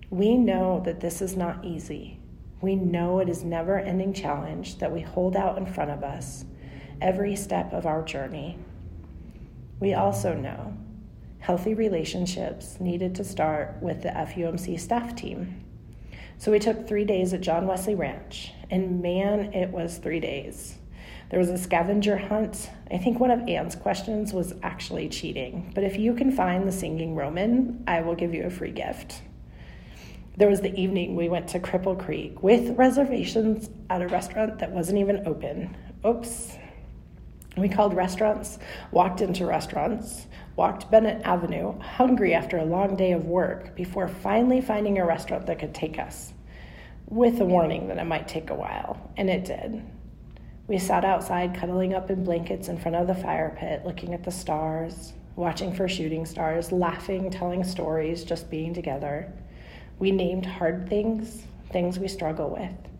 We 0.09 0.37
know 0.37 0.81
that 0.85 1.01
this 1.01 1.21
is 1.21 1.35
not 1.35 1.65
easy. 1.65 2.19
We 2.61 2.75
know 2.75 3.19
it 3.19 3.27
is 3.27 3.43
never 3.43 3.77
ending 3.77 4.13
challenge 4.13 4.77
that 4.77 4.91
we 4.91 5.01
hold 5.01 5.35
out 5.35 5.57
in 5.57 5.65
front 5.65 5.91
of 5.91 6.03
us 6.03 6.45
every 7.01 7.35
step 7.35 7.73
of 7.73 7.85
our 7.85 8.01
journey. 8.01 8.57
We 9.79 9.93
also 9.93 10.33
know 10.33 10.77
healthy 11.39 11.73
relationships 11.73 12.79
needed 12.79 13.13
to 13.15 13.23
start 13.23 13.77
with 13.81 14.01
the 14.03 14.09
FUMC 14.09 14.79
staff 14.79 15.15
team. 15.15 15.64
So 16.37 16.51
we 16.51 16.59
took 16.59 16.87
three 16.87 17.05
days 17.05 17.33
at 17.33 17.41
John 17.41 17.65
Wesley 17.65 17.95
Ranch, 17.95 18.51
and 18.69 19.01
man, 19.01 19.53
it 19.53 19.69
was 19.69 19.97
three 19.97 20.19
days. 20.19 20.75
There 21.29 21.39
was 21.39 21.49
a 21.49 21.57
scavenger 21.57 22.17
hunt. 22.17 22.69
I 22.91 22.97
think 22.97 23.19
one 23.19 23.31
of 23.31 23.47
Anne's 23.47 23.75
questions 23.75 24.31
was 24.33 24.53
actually 24.61 25.09
cheating, 25.09 25.71
but 25.73 25.83
if 25.83 25.97
you 25.97 26.13
can 26.13 26.31
find 26.31 26.67
the 26.67 26.71
singing 26.71 27.15
Roman, 27.15 27.83
I 27.87 28.01
will 28.01 28.15
give 28.15 28.33
you 28.33 28.43
a 28.43 28.49
free 28.49 28.71
gift. 28.71 29.21
There 30.37 30.49
was 30.49 30.61
the 30.61 30.75
evening 30.75 31.15
we 31.15 31.29
went 31.29 31.47
to 31.49 31.59
Cripple 31.59 31.97
Creek 31.97 32.43
with 32.43 32.77
reservations 32.77 33.69
at 33.89 34.01
a 34.01 34.07
restaurant 34.07 34.59
that 34.59 34.71
wasn't 34.71 34.99
even 34.99 35.25
open. 35.25 35.75
Oops. 36.05 36.57
We 37.57 37.69
called 37.69 37.93
restaurants, 37.93 38.59
walked 38.91 39.21
into 39.21 39.45
restaurants, 39.45 40.27
walked 40.55 40.89
Bennett 40.89 41.21
Avenue, 41.25 41.77
hungry 41.79 42.33
after 42.33 42.57
a 42.57 42.65
long 42.65 42.95
day 42.95 43.11
of 43.11 43.25
work, 43.25 43.75
before 43.75 44.07
finally 44.07 44.61
finding 44.61 44.97
a 44.97 45.05
restaurant 45.05 45.45
that 45.47 45.59
could 45.59 45.73
take 45.73 45.99
us, 45.99 46.33
with 47.07 47.39
a 47.41 47.45
warning 47.45 47.87
that 47.87 47.97
it 47.97 48.05
might 48.05 48.27
take 48.27 48.49
a 48.49 48.55
while, 48.55 49.11
and 49.17 49.29
it 49.29 49.45
did. 49.45 49.83
We 50.67 50.79
sat 50.79 51.05
outside, 51.05 51.55
cuddling 51.55 51.93
up 51.93 52.09
in 52.09 52.23
blankets 52.23 52.69
in 52.69 52.77
front 52.77 52.95
of 52.95 53.07
the 53.07 53.15
fire 53.15 53.55
pit, 53.59 53.83
looking 53.85 54.13
at 54.13 54.23
the 54.23 54.31
stars, 54.31 55.13
watching 55.35 55.73
for 55.73 55.87
shooting 55.87 56.25
stars, 56.25 56.71
laughing, 56.71 57.29
telling 57.29 57.63
stories, 57.63 58.23
just 58.23 58.49
being 58.49 58.73
together. 58.73 59.31
We 59.99 60.11
named 60.11 60.45
hard 60.45 60.89
things, 60.89 61.43
things 61.71 61.99
we 61.99 62.07
struggle 62.07 62.49
with. 62.49 62.91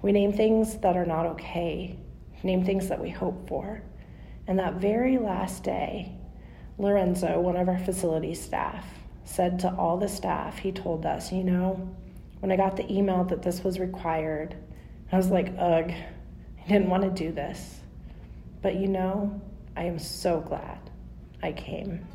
We 0.00 0.12
name 0.12 0.32
things 0.32 0.78
that 0.78 0.96
are 0.96 1.04
not 1.04 1.26
okay, 1.26 1.98
name 2.42 2.64
things 2.64 2.88
that 2.88 3.00
we 3.00 3.10
hope 3.10 3.48
for. 3.48 3.82
And 4.46 4.58
that 4.58 4.74
very 4.74 5.18
last 5.18 5.64
day, 5.64 6.16
Lorenzo, 6.78 7.40
one 7.40 7.56
of 7.56 7.68
our 7.68 7.78
facility 7.78 8.34
staff, 8.34 8.84
said 9.24 9.58
to 9.60 9.74
all 9.74 9.98
the 9.98 10.08
staff, 10.08 10.58
he 10.58 10.72
told 10.72 11.06
us, 11.06 11.32
you 11.32 11.44
know, 11.44 11.88
when 12.40 12.50
I 12.50 12.56
got 12.56 12.76
the 12.76 12.90
email 12.92 13.24
that 13.24 13.42
this 13.42 13.62
was 13.62 13.78
required, 13.78 14.56
I 15.12 15.16
was 15.16 15.28
like, 15.28 15.52
ugh, 15.58 15.90
I 15.90 16.68
didn't 16.68 16.88
want 16.88 17.02
to 17.04 17.10
do 17.10 17.32
this. 17.32 17.80
But 18.62 18.76
you 18.76 18.88
know, 18.88 19.40
I 19.76 19.84
am 19.84 19.98
so 19.98 20.40
glad 20.40 20.78
I 21.42 21.52
came. 21.52 22.06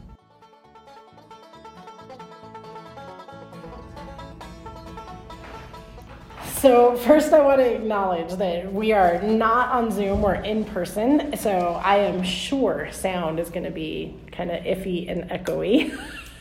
So, 6.60 6.96
first, 6.98 7.34
I 7.34 7.40
want 7.42 7.60
to 7.60 7.76
acknowledge 7.76 8.34
that 8.38 8.74
we 8.74 8.92
are 8.92 9.22
not 9.22 9.70
on 9.70 9.92
Zoom, 9.92 10.24
we're 10.24 10.34
in 10.36 10.66
person. 10.66 11.38
So, 11.38 11.80
I 11.84 11.98
am 11.98 12.24
sure 12.24 12.90
sound 12.92 13.40
is 13.40 13.52
going 13.52 13.66
to 13.66 13.72
be 13.72 14.18
kind 14.32 14.50
of 14.50 14.64
iffy 14.64 15.08
and 15.08 15.30
echoey 15.30 15.96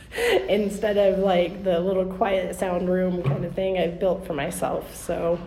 instead 0.49 0.97
of 0.97 1.19
like 1.19 1.63
the 1.63 1.79
little 1.79 2.05
quiet 2.05 2.55
sound 2.55 2.89
room 2.89 3.21
kind 3.21 3.45
of 3.45 3.53
thing 3.53 3.77
I've 3.77 3.99
built 3.99 4.25
for 4.25 4.33
myself. 4.33 4.95
So, 4.95 5.39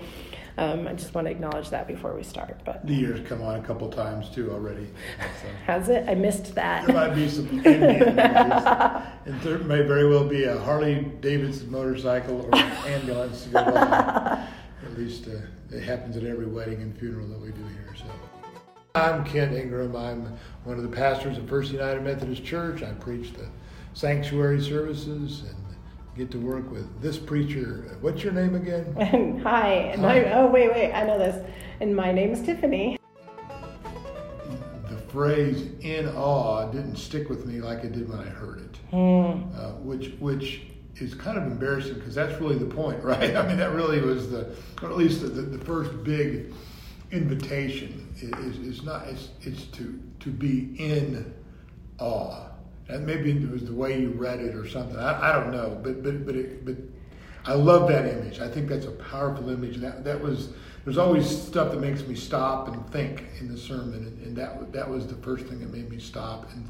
um, 0.57 0.87
I 0.87 0.93
just 0.93 1.15
want 1.15 1.27
to 1.27 1.33
acknowledge 1.33 1.71
that 1.71 1.89
before 1.89 2.15
we 2.15 2.23
start. 2.23 2.61
But 2.65 2.87
the 2.87 2.95
year's 2.95 3.27
come 3.27 3.43
on 3.43 3.59
a 3.59 3.63
couple 3.63 3.91
times 3.91 4.29
too 4.29 4.53
already. 4.53 4.87
So. 5.19 5.49
Has 5.67 5.89
it? 5.89 6.09
I 6.09 6.15
missed 6.15 6.55
that. 6.55 6.87
There 6.87 6.95
might 6.95 7.15
be 7.17 7.29
some 7.29 7.49
Indian 7.67 8.19
and 8.21 9.41
there 9.43 9.59
may 9.59 9.83
very 9.83 10.09
well 10.09 10.25
be 10.25 10.45
a 10.45 10.59
Harley 10.61 11.11
Davidson 11.21 11.73
motorcycle 11.73 12.43
or 12.43 12.55
an 12.55 12.73
ambulance 12.87 13.45
to 13.45 13.49
go 13.49 13.65
by. 13.65 14.47
At 14.91 14.99
least 14.99 15.29
uh, 15.29 15.37
it 15.71 15.83
happens 15.85 16.17
at 16.17 16.25
every 16.25 16.47
wedding 16.47 16.83
and 16.83 16.99
funeral 16.99 17.29
that 17.29 17.41
we 17.41 17.53
do 17.53 17.63
here. 17.63 17.95
So. 17.97 18.05
I'm 18.97 19.25
Kent 19.25 19.55
Ingram. 19.55 19.95
I'm 19.95 20.37
one 20.65 20.79
of 20.79 20.83
the 20.83 20.89
pastors 20.89 21.39
of 21.39 21.49
First 21.49 21.71
United 21.71 22.03
Methodist 22.03 22.45
Church. 22.45 22.83
I 22.83 22.91
preach 22.95 23.33
the 23.33 23.47
sanctuary 23.95 24.61
services 24.61 25.45
and 25.49 25.57
get 26.17 26.33
to 26.33 26.39
work 26.39 26.69
with 26.73 27.01
this 27.01 27.19
preacher. 27.19 27.97
What's 28.01 28.25
your 28.25 28.33
name 28.33 28.57
again? 28.57 29.41
Hi. 29.45 29.95
Hi. 29.97 30.33
oh, 30.33 30.49
wait, 30.49 30.73
wait. 30.73 30.93
I 30.93 31.05
know 31.05 31.19
this. 31.19 31.49
And 31.81 31.95
my 31.95 32.11
name 32.11 32.33
is 32.33 32.43
Tiffany. 32.43 32.99
The 34.89 34.97
phrase 35.09 35.71
"in 35.83 36.09
awe" 36.09 36.69
didn't 36.73 36.97
stick 36.97 37.29
with 37.29 37.47
me 37.47 37.61
like 37.61 37.85
it 37.85 37.93
did 37.93 38.09
when 38.09 38.19
I 38.19 38.29
heard 38.29 38.61
it, 38.61 38.79
mm. 38.93 39.57
uh, 39.57 39.75
which 39.75 40.15
which 40.19 40.63
is 41.01 41.15
kind 41.15 41.39
of 41.39 41.45
embarrassing 41.45 41.95
because 41.95 42.15
that's 42.15 42.41
really 42.41 42.59
the 42.59 42.67
point, 42.67 43.03
right? 43.05 43.37
I 43.37 43.47
mean, 43.47 43.57
that 43.59 43.73
really 43.73 44.01
was 44.01 44.31
the, 44.31 44.55
or 44.83 44.91
at 44.91 44.97
least 44.97 45.23
the, 45.23 45.29
the, 45.29 45.43
the 45.43 45.65
first 45.65 46.05
big 46.05 46.53
invitation 47.11 48.07
is, 48.21 48.59
is 48.59 48.83
not 48.85 49.09
it's, 49.09 49.31
it's 49.43 49.65
to 49.65 50.01
to 50.21 50.31
be 50.31 50.77
in 50.79 51.35
awe 51.99 52.51
and 52.91 53.07
maybe 53.07 53.31
it 53.31 53.51
was 53.51 53.65
the 53.65 53.75
way 53.75 54.01
you 54.01 54.11
read 54.11 54.41
it 54.41 54.55
or 54.55 54.69
something. 54.69 54.97
I, 54.97 55.31
I 55.31 55.33
don't 55.33 55.51
know, 55.53 55.79
but 55.83 56.03
but 56.03 56.27
but 56.27 56.37
it, 56.37 56.65
but 56.65 56.77
I 57.45 57.55
love 57.55 57.89
that 57.89 58.07
image. 58.07 58.41
I 58.41 58.49
think 58.49 58.69
that's 58.69 58.87
a 58.87 58.93
powerful 58.93 59.49
image. 59.51 59.77
That 59.77 60.05
that 60.05 60.21
was 60.21 60.51
there's 60.85 60.99
always 60.99 61.29
stuff 61.29 61.73
that 61.73 61.81
makes 61.81 62.03
me 62.07 62.15
stop 62.15 62.69
and 62.69 62.89
think 62.91 63.25
in 63.39 63.49
the 63.49 63.57
sermon, 63.57 64.07
and, 64.07 64.27
and 64.27 64.37
that 64.37 64.73
that 64.73 64.89
was 64.89 65.07
the 65.07 65.17
first 65.17 65.47
thing 65.47 65.61
that 65.61 65.73
made 65.73 65.91
me 65.91 65.99
stop 65.99 66.51
and 66.53 66.69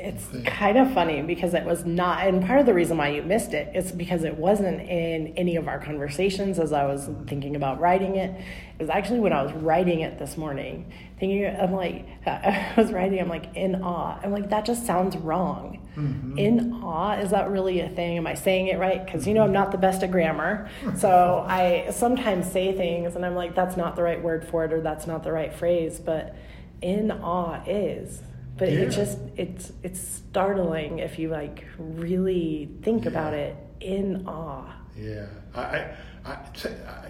it's 0.00 0.28
kind 0.46 0.78
of 0.78 0.92
funny 0.94 1.22
because 1.22 1.54
it 1.54 1.64
was 1.64 1.84
not, 1.84 2.26
and 2.26 2.44
part 2.44 2.60
of 2.60 2.66
the 2.66 2.74
reason 2.74 2.96
why 2.96 3.08
you 3.08 3.22
missed 3.22 3.52
it 3.52 3.74
is 3.74 3.90
because 3.90 4.22
it 4.22 4.36
wasn't 4.36 4.80
in 4.80 5.28
any 5.36 5.56
of 5.56 5.66
our 5.66 5.78
conversations 5.80 6.58
as 6.58 6.72
I 6.72 6.86
was 6.86 7.10
thinking 7.26 7.56
about 7.56 7.80
writing 7.80 8.16
it. 8.16 8.30
It 8.78 8.82
was 8.82 8.90
actually 8.90 9.20
when 9.20 9.32
I 9.32 9.42
was 9.42 9.52
writing 9.54 10.00
it 10.00 10.18
this 10.18 10.36
morning, 10.36 10.92
thinking, 11.18 11.46
I'm 11.46 11.72
like, 11.72 12.06
I 12.26 12.74
was 12.76 12.92
writing, 12.92 13.20
I'm 13.20 13.28
like, 13.28 13.56
in 13.56 13.82
awe. 13.82 14.20
I'm 14.22 14.30
like, 14.30 14.50
that 14.50 14.64
just 14.64 14.86
sounds 14.86 15.16
wrong. 15.16 15.80
Mm-hmm. 15.96 16.38
In 16.38 16.72
awe, 16.74 17.18
is 17.18 17.30
that 17.30 17.50
really 17.50 17.80
a 17.80 17.88
thing? 17.88 18.18
Am 18.18 18.26
I 18.26 18.34
saying 18.34 18.68
it 18.68 18.78
right? 18.78 19.04
Because, 19.04 19.26
you 19.26 19.34
know, 19.34 19.42
I'm 19.42 19.52
not 19.52 19.72
the 19.72 19.78
best 19.78 20.02
at 20.02 20.10
grammar. 20.10 20.68
So 20.96 21.44
I 21.46 21.90
sometimes 21.90 22.50
say 22.50 22.76
things 22.76 23.14
and 23.14 23.24
I'm 23.24 23.34
like, 23.34 23.54
that's 23.54 23.76
not 23.76 23.94
the 23.94 24.02
right 24.02 24.20
word 24.22 24.44
for 24.44 24.64
it 24.64 24.72
or 24.72 24.80
that's 24.80 25.06
not 25.06 25.22
the 25.22 25.30
right 25.32 25.52
phrase. 25.52 26.00
But 26.00 26.34
in 26.82 27.10
awe 27.10 27.62
is 27.66 28.22
but 28.58 28.70
yeah. 28.70 28.80
it 28.80 28.90
just 28.90 29.18
it's 29.36 29.72
it's 29.82 30.00
startling 30.00 30.98
if 30.98 31.18
you 31.18 31.28
like 31.28 31.64
really 31.78 32.68
think 32.82 33.04
yeah. 33.04 33.10
about 33.10 33.34
it 33.34 33.56
in 33.80 34.26
awe 34.26 34.74
yeah 34.96 35.26
I, 35.54 35.86
I, 36.24 36.32
I, 36.32 37.08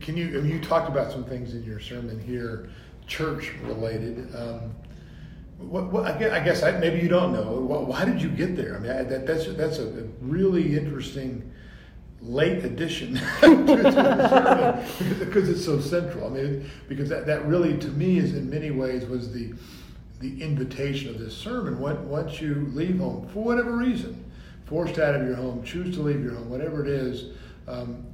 can 0.00 0.16
you 0.16 0.38
I 0.38 0.40
mean, 0.40 0.52
you 0.52 0.60
talked 0.60 0.88
about 0.88 1.12
some 1.12 1.24
things 1.24 1.54
in 1.54 1.64
your 1.64 1.80
sermon 1.80 2.18
here 2.20 2.70
church 3.06 3.52
related 3.64 4.34
um, 4.34 4.74
what, 5.58 5.92
what, 5.92 6.04
I 6.04 6.18
guess, 6.18 6.32
I 6.32 6.40
guess 6.40 6.62
I, 6.62 6.72
maybe 6.72 7.00
you 7.00 7.08
don't 7.08 7.32
know. 7.32 7.60
Why 7.60 8.04
did 8.04 8.20
you 8.20 8.28
get 8.28 8.56
there? 8.56 8.76
I 8.76 8.78
mean, 8.80 8.90
I, 8.90 9.02
that, 9.04 9.26
that's 9.26 9.46
that's 9.54 9.78
a 9.78 10.08
really 10.20 10.76
interesting 10.76 11.50
late 12.20 12.64
addition 12.64 13.14
to, 13.40 13.66
to 13.66 13.92
sermon 14.28 15.18
because 15.18 15.48
it's 15.48 15.64
so 15.64 15.80
central. 15.80 16.26
I 16.26 16.30
mean, 16.30 16.70
because 16.88 17.08
that, 17.08 17.26
that 17.26 17.46
really, 17.46 17.76
to 17.78 17.88
me, 17.88 18.18
is 18.18 18.34
in 18.34 18.48
many 18.50 18.70
ways 18.70 19.06
was 19.06 19.32
the 19.32 19.54
the 20.20 20.42
invitation 20.42 21.10
of 21.10 21.18
this 21.18 21.36
sermon. 21.36 21.78
Once 21.78 22.40
you 22.40 22.70
leave 22.72 22.98
home, 22.98 23.28
for 23.28 23.42
whatever 23.42 23.76
reason, 23.76 24.24
forced 24.66 24.98
out 24.98 25.14
of 25.14 25.26
your 25.26 25.36
home, 25.36 25.62
choose 25.62 25.94
to 25.96 26.02
leave 26.02 26.22
your 26.22 26.34
home, 26.34 26.48
whatever 26.48 26.84
it 26.84 26.88
is, 26.88 27.32
um, 27.68 28.06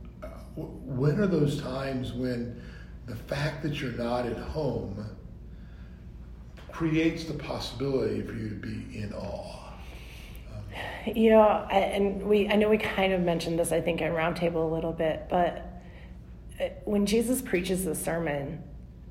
when 0.57 1.19
are 1.21 1.27
those 1.27 1.61
times 1.61 2.13
when 2.13 2.61
the 3.07 3.17
fact 3.17 3.63
that 3.63 3.81
you're 3.81 3.93
not 3.93 4.27
at 4.27 4.37
home 4.37 5.07
creates 6.71 7.25
the 7.25 7.35
possibility 7.35 8.23
for 8.23 8.33
you 8.33 8.49
to 8.49 8.55
be 8.55 8.99
in 8.99 9.13
awe? 9.13 9.61
you 11.07 11.31
know, 11.31 11.43
and 11.71 12.23
we 12.23 12.49
I 12.49 12.57
know 12.57 12.69
we 12.69 12.79
kind 12.79 13.13
of 13.13 13.21
mentioned 13.21 13.59
this 13.59 13.73
I 13.73 13.81
think 13.81 14.03
at 14.03 14.13
roundtable 14.13 14.71
a 14.71 14.75
little 14.75 14.93
bit, 14.93 15.27
but 15.29 15.83
uh, 16.61 16.69
when 16.85 17.07
Jesus 17.07 17.41
preaches 17.41 17.85
the 17.85 17.95
sermon, 17.95 18.63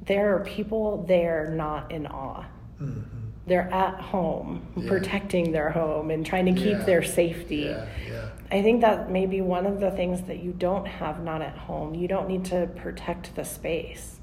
there 0.06 0.36
are 0.36 0.44
people 0.44 1.04
there 1.08 1.52
not 1.56 1.92
in 1.92 2.08
awe. 2.08 2.46
Mm-hmm. 2.82 3.00
They're 3.48 3.74
at 3.74 4.00
home, 4.00 4.68
yeah. 4.78 4.88
protecting 4.88 5.52
their 5.52 5.72
home 5.72 6.12
and 6.12 6.26
trying 6.26 6.46
to 6.46 6.54
keep 6.54 6.78
yeah. 6.78 6.84
their 6.84 7.04
safety. 7.04 7.76
Yeah. 8.08 8.30
I 8.52 8.62
think 8.62 8.82
that 8.82 9.10
may 9.12 9.26
be 9.26 9.42
one 9.42 9.66
of 9.66 9.80
the 9.80 9.92
things 9.92 10.24
that 10.24 10.44
you 10.44 10.52
don't 10.52 10.86
have 10.86 11.24
not 11.24 11.42
at 11.42 11.58
home. 11.58 11.96
You 11.96 12.08
don't 12.08 12.28
need 12.28 12.46
to 12.46 12.70
protect 12.76 13.36
the 13.36 13.44
space. 13.44 14.20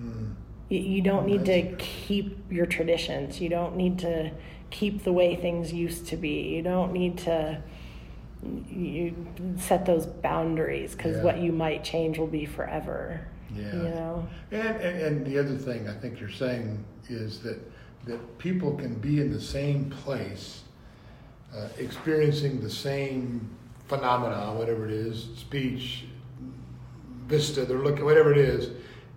Mm. 0.00 0.34
You, 0.68 0.80
you, 0.80 1.02
don't 1.02 1.24
oh, 1.24 1.26
need 1.26 1.44
to 1.46 1.76
keep 1.76 2.38
your 2.50 2.66
traditions. 2.66 3.40
You 3.40 3.48
don't 3.48 3.76
need 3.76 4.00
to 4.00 4.32
keep 4.70 5.04
the 5.04 5.12
way 5.12 5.36
things 5.36 5.72
used 5.72 6.06
to 6.08 6.16
be. 6.16 6.42
You 6.48 6.62
don't 6.62 6.92
need 6.92 7.18
to 7.18 7.62
you 8.68 9.14
set 9.56 9.86
those 9.86 10.06
boundaries 10.06 10.94
because 10.94 11.16
Yeah. 11.16 11.22
what 11.22 11.38
you 11.38 11.52
might 11.52 11.82
change 11.84 12.18
will 12.18 12.26
be 12.26 12.44
forever. 12.44 13.26
Yeah. 13.54 13.72
You 13.72 13.82
know. 13.82 14.28
And, 14.50 14.76
and, 14.76 15.02
and 15.02 15.26
the 15.26 15.38
other 15.38 15.56
thing 15.56 15.88
I 15.88 15.94
think 15.94 16.20
you're 16.20 16.30
saying 16.30 16.84
is 17.08 17.40
that, 17.40 17.58
that 18.06 18.38
people 18.38 18.74
can 18.74 18.94
be 18.94 19.20
in 19.20 19.32
the 19.32 19.40
same 19.40 19.90
place, 19.90 20.62
uh, 21.54 21.68
experiencing 21.78 22.60
the 22.60 22.70
same 22.70 23.48
phenomena, 23.88 24.52
whatever 24.54 24.86
it 24.86 24.92
is, 24.92 25.28
speech, 25.36 26.04
vista, 27.26 27.64
they're 27.64 27.78
looking, 27.78 28.04
whatever 28.04 28.32
it 28.32 28.38
is, 28.38 28.70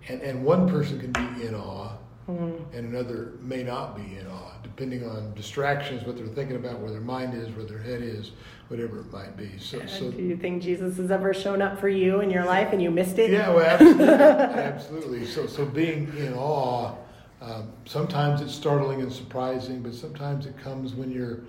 and, 0.08 0.20
and 0.22 0.44
one 0.44 0.68
person 0.68 0.98
can 1.00 1.12
be 1.12 1.46
in 1.46 1.54
awe 1.54 1.92
Mm-hmm. 2.30 2.76
and 2.76 2.94
another 2.94 3.32
may 3.40 3.64
not 3.64 3.96
be 3.96 4.16
in 4.16 4.26
awe, 4.28 4.52
depending 4.62 5.04
on 5.04 5.34
distractions, 5.34 6.04
what 6.06 6.16
they're 6.16 6.26
thinking 6.28 6.54
about, 6.56 6.78
where 6.78 6.90
their 6.92 7.00
mind 7.00 7.34
is, 7.34 7.48
where 7.56 7.64
their 7.64 7.78
head 7.78 8.02
is, 8.02 8.30
whatever 8.68 9.00
it 9.00 9.12
might 9.12 9.36
be. 9.36 9.50
So, 9.58 9.84
so 9.86 10.12
Do 10.12 10.22
you 10.22 10.36
think 10.36 10.62
Jesus 10.62 10.96
has 10.98 11.10
ever 11.10 11.34
shown 11.34 11.60
up 11.60 11.80
for 11.80 11.88
you 11.88 12.20
in 12.20 12.30
your 12.30 12.44
life 12.44 12.68
and 12.72 12.80
you 12.80 12.90
missed 12.92 13.18
it? 13.18 13.32
yeah, 13.32 13.52
well, 13.52 13.66
absolutely, 13.66 14.06
absolutely. 14.08 15.26
So, 15.26 15.46
so 15.48 15.64
being 15.64 16.12
in 16.18 16.34
awe, 16.34 16.94
um, 17.40 17.72
sometimes 17.86 18.40
it's 18.40 18.54
startling 18.54 19.00
and 19.00 19.12
surprising, 19.12 19.82
but 19.82 19.94
sometimes 19.94 20.46
it 20.46 20.58
comes 20.58 20.94
when 20.94 21.10
you're, 21.10 21.40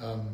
um, 0.00 0.26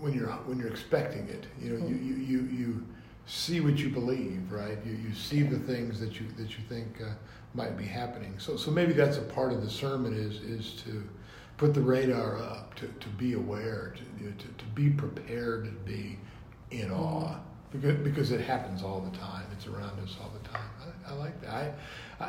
when 0.00 0.12
you're 0.12 0.28
when 0.28 0.58
you're 0.58 0.68
expecting 0.68 1.26
it. 1.28 1.46
You 1.60 1.70
know, 1.78 1.86
you 1.86 1.94
you 1.94 2.14
you, 2.16 2.40
you 2.52 2.86
see 3.26 3.60
what 3.60 3.78
you 3.78 3.88
believe, 3.88 4.52
right? 4.52 4.78
You 4.84 4.92
you 4.92 5.14
see 5.14 5.42
the 5.42 5.58
things 5.58 5.98
that 6.00 6.20
you 6.20 6.26
that 6.36 6.50
you 6.50 6.64
think 6.68 7.00
uh, 7.00 7.12
might 7.54 7.78
be 7.78 7.84
happening. 7.84 8.34
So, 8.38 8.56
so 8.56 8.70
maybe 8.70 8.92
that's 8.92 9.16
a 9.16 9.22
part 9.22 9.52
of 9.52 9.62
the 9.62 9.70
sermon 9.70 10.12
is 10.14 10.40
is 10.42 10.82
to 10.82 11.02
put 11.56 11.72
the 11.72 11.80
radar 11.80 12.36
up, 12.36 12.74
to, 12.74 12.86
to 12.86 13.08
be 13.16 13.32
aware, 13.32 13.94
to, 13.96 14.22
you 14.22 14.30
know, 14.30 14.36
to 14.36 14.48
to 14.48 14.64
be 14.74 14.90
prepared 14.90 15.64
to 15.64 15.70
be 15.90 16.18
in 16.70 16.90
awe 16.90 17.36
because, 17.72 17.96
because 17.96 18.32
it 18.32 18.40
happens 18.40 18.82
all 18.82 19.00
the 19.00 19.16
time. 19.16 19.44
It's 19.52 19.66
around 19.66 19.98
us 20.00 20.16
all 20.20 20.30
the 20.42 20.48
time. 20.48 20.68
I, 21.06 21.10
I 21.10 21.14
like 21.14 21.40
that. 21.42 21.50
I, 21.50 21.72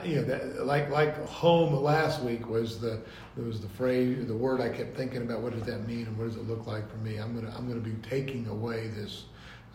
you 0.03 0.17
know, 0.17 0.23
that, 0.23 0.65
like 0.65 0.89
like 0.89 1.25
home 1.27 1.73
last 1.73 2.21
week 2.21 2.47
was 2.49 2.79
the 2.79 2.99
there 3.35 3.45
was 3.45 3.61
the 3.61 3.69
phrase, 3.69 4.25
the 4.27 4.35
word 4.35 4.59
I 4.59 4.69
kept 4.69 4.97
thinking 4.97 5.21
about. 5.21 5.41
What 5.41 5.53
does 5.53 5.65
that 5.65 5.87
mean, 5.87 6.07
and 6.07 6.17
what 6.17 6.27
does 6.27 6.35
it 6.35 6.47
look 6.47 6.67
like 6.67 6.89
for 6.89 6.97
me? 6.97 7.17
I'm 7.17 7.33
gonna 7.33 7.53
I'm 7.57 7.67
gonna 7.67 7.79
be 7.79 7.95
taking 8.07 8.47
away 8.47 8.87
this 8.87 9.25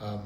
um, 0.01 0.23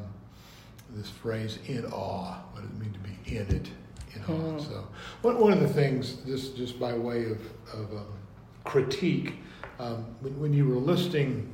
this 0.90 1.08
phrase 1.08 1.58
in 1.66 1.84
awe. 1.86 2.38
What 2.52 2.62
does 2.62 2.70
it 2.70 2.78
mean 2.78 2.92
to 2.92 2.98
be 2.98 3.36
in 3.36 3.46
it? 3.54 3.70
In 4.14 4.34
awe. 4.34 4.58
So 4.58 4.88
one 5.22 5.38
one 5.38 5.52
of 5.52 5.60
the 5.60 5.68
things, 5.68 6.14
just 6.26 6.56
just 6.56 6.80
by 6.80 6.94
way 6.94 7.26
of 7.26 7.40
of 7.72 7.92
um, 7.92 8.06
critique, 8.64 9.34
um, 9.78 10.04
when, 10.20 10.40
when 10.40 10.52
you 10.52 10.66
were 10.66 10.76
listing 10.76 11.52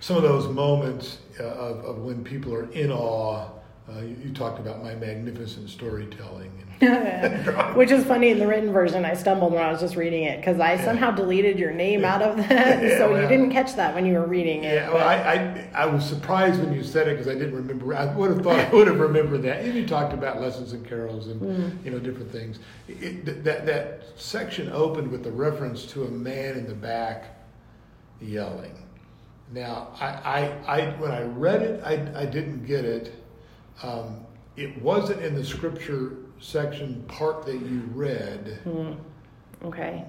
some 0.00 0.16
of 0.16 0.22
those 0.22 0.46
moments 0.48 1.18
uh, 1.40 1.44
of, 1.44 1.84
of 1.84 1.98
when 1.98 2.22
people 2.22 2.54
are 2.54 2.70
in 2.72 2.90
awe. 2.90 3.48
Uh, 3.86 4.00
you, 4.00 4.16
you 4.24 4.32
talked 4.32 4.58
about 4.58 4.82
my 4.82 4.94
magnificent 4.94 5.68
storytelling. 5.68 6.50
And, 6.80 7.46
Which 7.76 7.90
is 7.90 8.04
funny 8.06 8.30
in 8.30 8.38
the 8.38 8.46
written 8.46 8.72
version. 8.72 9.04
I 9.04 9.12
stumbled 9.12 9.52
when 9.52 9.62
I 9.62 9.70
was 9.70 9.78
just 9.80 9.94
reading 9.94 10.24
it 10.24 10.38
because 10.40 10.58
I 10.58 10.82
somehow 10.82 11.10
deleted 11.10 11.58
your 11.58 11.70
name 11.70 12.02
out 12.02 12.22
of 12.22 12.36
that, 12.38 12.82
Yeah, 12.82 12.96
so 12.96 13.14
you 13.14 13.28
didn't 13.28 13.50
catch 13.50 13.74
that 13.74 13.94
when 13.94 14.06
you 14.06 14.14
were 14.14 14.26
reading 14.26 14.64
it. 14.64 14.74
yeah, 14.74 14.90
well, 14.90 15.06
I, 15.06 15.14
I, 15.74 15.82
I 15.82 15.86
was 15.86 16.02
surprised 16.04 16.60
when 16.60 16.72
you 16.72 16.82
said 16.82 17.08
it 17.08 17.18
because 17.18 17.28
I 17.28 17.34
didn't 17.34 17.54
remember. 17.54 17.94
I 17.94 18.06
would 18.14 18.30
have 18.30 18.42
thought 18.42 18.58
I 18.58 18.70
would 18.70 18.86
have 18.86 19.00
remembered 19.00 19.42
that. 19.42 19.62
And 19.64 19.74
you 19.74 19.86
talked 19.86 20.14
about 20.14 20.40
lessons 20.40 20.72
and 20.72 20.86
carols 20.86 21.28
and 21.28 21.84
you 21.84 21.90
know 21.90 21.98
different 21.98 22.32
things. 22.32 22.60
It, 22.88 23.44
that 23.44 23.66
that 23.66 24.04
section 24.16 24.70
opened 24.72 25.10
with 25.10 25.26
a 25.26 25.30
reference 25.30 25.84
to 25.86 26.04
a 26.04 26.10
man 26.10 26.56
in 26.56 26.66
the 26.66 26.74
back 26.74 27.36
yelling. 28.20 28.78
Now, 29.52 29.88
I, 30.00 30.06
I, 30.66 30.76
I 30.80 30.86
when 30.98 31.12
I 31.12 31.22
read 31.22 31.60
it, 31.62 31.82
I, 31.84 32.22
I 32.22 32.24
didn't 32.26 32.64
get 32.64 32.84
it. 32.86 33.14
Um, 33.82 34.24
it 34.56 34.80
wasn't 34.80 35.22
in 35.22 35.34
the 35.34 35.44
scripture 35.44 36.16
section 36.40 37.02
part 37.08 37.44
that 37.46 37.56
you 37.56 37.82
read, 37.92 38.58
Okay. 39.64 40.04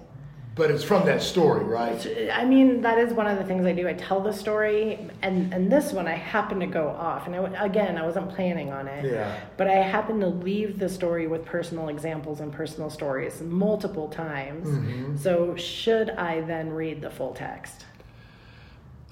but 0.55 0.69
it's 0.69 0.83
from 0.83 1.05
that 1.05 1.21
story, 1.21 1.63
right? 1.63 2.29
I 2.31 2.45
mean, 2.45 2.81
that 2.81 2.97
is 2.99 3.13
one 3.13 3.25
of 3.27 3.37
the 3.37 3.43
things 3.43 3.65
I 3.65 3.71
do. 3.73 3.87
I 3.87 3.93
tell 3.93 4.21
the 4.21 4.31
story, 4.33 5.09
and 5.21 5.51
and 5.53 5.71
this 5.71 5.91
one 5.93 6.07
I 6.07 6.13
happen 6.13 6.59
to 6.59 6.67
go 6.67 6.89
off, 6.89 7.25
and 7.27 7.35
I, 7.35 7.65
again, 7.65 7.97
I 7.97 8.05
wasn't 8.05 8.29
planning 8.29 8.71
on 8.71 8.87
it. 8.87 9.05
Yeah. 9.11 9.35
But 9.57 9.67
I 9.67 9.75
happen 9.75 10.19
to 10.19 10.27
leave 10.27 10.77
the 10.77 10.89
story 10.89 11.25
with 11.27 11.43
personal 11.45 11.89
examples 11.89 12.39
and 12.41 12.51
personal 12.51 12.89
stories 12.89 13.41
multiple 13.41 14.09
times. 14.09 14.67
Mm-hmm. 14.67 15.17
So 15.17 15.55
should 15.55 16.11
I 16.11 16.41
then 16.41 16.69
read 16.69 17.01
the 17.01 17.09
full 17.09 17.33
text? 17.33 17.85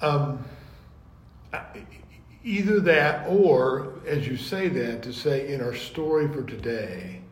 Um, 0.00 0.44
I- 1.52 1.64
either 2.44 2.78
that, 2.80 3.26
or 3.26 3.94
as 4.06 4.26
you 4.26 4.36
say 4.36 4.68
that, 4.68 5.02
to 5.02 5.12
say 5.12 5.52
in 5.52 5.60
our 5.60 5.74
story 5.74 6.28
for 6.28 6.42
today, 6.42 7.22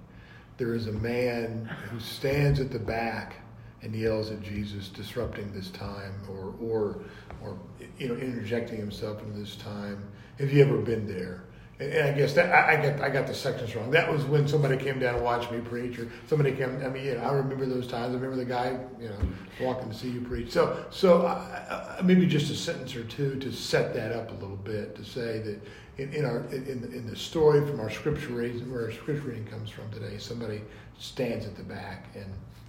there 0.56 0.74
is 0.74 0.86
a 0.86 0.92
man 0.92 1.66
who 1.90 2.00
stands 2.00 2.58
at 2.60 2.70
the 2.70 2.78
back 2.78 3.36
and 3.82 3.94
yells 3.94 4.30
at 4.30 4.40
Jesus, 4.42 4.88
disrupting 4.88 5.52
this 5.52 5.70
time, 5.70 6.14
or 6.28 6.54
or 6.60 7.00
or 7.42 7.58
you 7.98 8.08
know 8.08 8.14
interjecting 8.14 8.78
himself 8.78 9.20
into 9.22 9.38
this 9.38 9.56
time. 9.56 10.02
Have 10.38 10.52
you 10.52 10.62
ever 10.62 10.78
been 10.78 11.06
there? 11.06 11.44
And, 11.82 12.08
I 12.08 12.12
guess 12.12 12.32
that 12.34 12.52
I, 12.52 12.74
I 12.74 12.90
got 12.90 13.00
I 13.00 13.10
got 13.10 13.26
the 13.26 13.34
sections 13.34 13.74
wrong. 13.74 13.90
That 13.90 14.10
was 14.10 14.24
when 14.24 14.46
somebody 14.46 14.76
came 14.76 14.98
down 14.98 15.16
and 15.16 15.24
watched 15.24 15.50
me 15.50 15.60
preach, 15.60 15.98
or 15.98 16.08
somebody 16.26 16.52
came. 16.52 16.82
I 16.84 16.88
mean, 16.88 17.04
you 17.04 17.14
know, 17.14 17.22
I 17.22 17.32
remember 17.32 17.66
those 17.66 17.86
times. 17.86 18.14
I 18.14 18.18
remember 18.18 18.36
the 18.36 18.44
guy, 18.44 18.78
you 19.00 19.08
know, 19.08 19.16
walking 19.60 19.90
to 19.90 19.94
see 19.94 20.10
you 20.10 20.20
preach. 20.20 20.50
So 20.52 20.84
so 20.90 21.26
I, 21.26 21.98
I, 21.98 22.02
maybe 22.02 22.26
just 22.26 22.50
a 22.50 22.54
sentence 22.54 22.94
or 22.94 23.04
two 23.04 23.38
to 23.40 23.52
set 23.52 23.94
that 23.94 24.12
up 24.12 24.30
a 24.30 24.34
little 24.34 24.56
bit 24.56 24.94
to 24.96 25.04
say 25.04 25.40
that 25.40 25.60
in, 25.98 26.12
in 26.12 26.24
our 26.24 26.40
in 26.52 26.90
in 26.92 27.06
the 27.06 27.16
story 27.16 27.66
from 27.66 27.80
our 27.80 27.90
scripture 27.90 28.32
reading, 28.32 28.70
where 28.72 28.84
our 28.84 28.92
scripture 28.92 29.28
reading 29.28 29.46
comes 29.46 29.70
from 29.70 29.90
today, 29.90 30.18
somebody 30.18 30.62
stands 30.98 31.46
at 31.46 31.56
the 31.56 31.64
back 31.64 32.06
and 32.14 32.26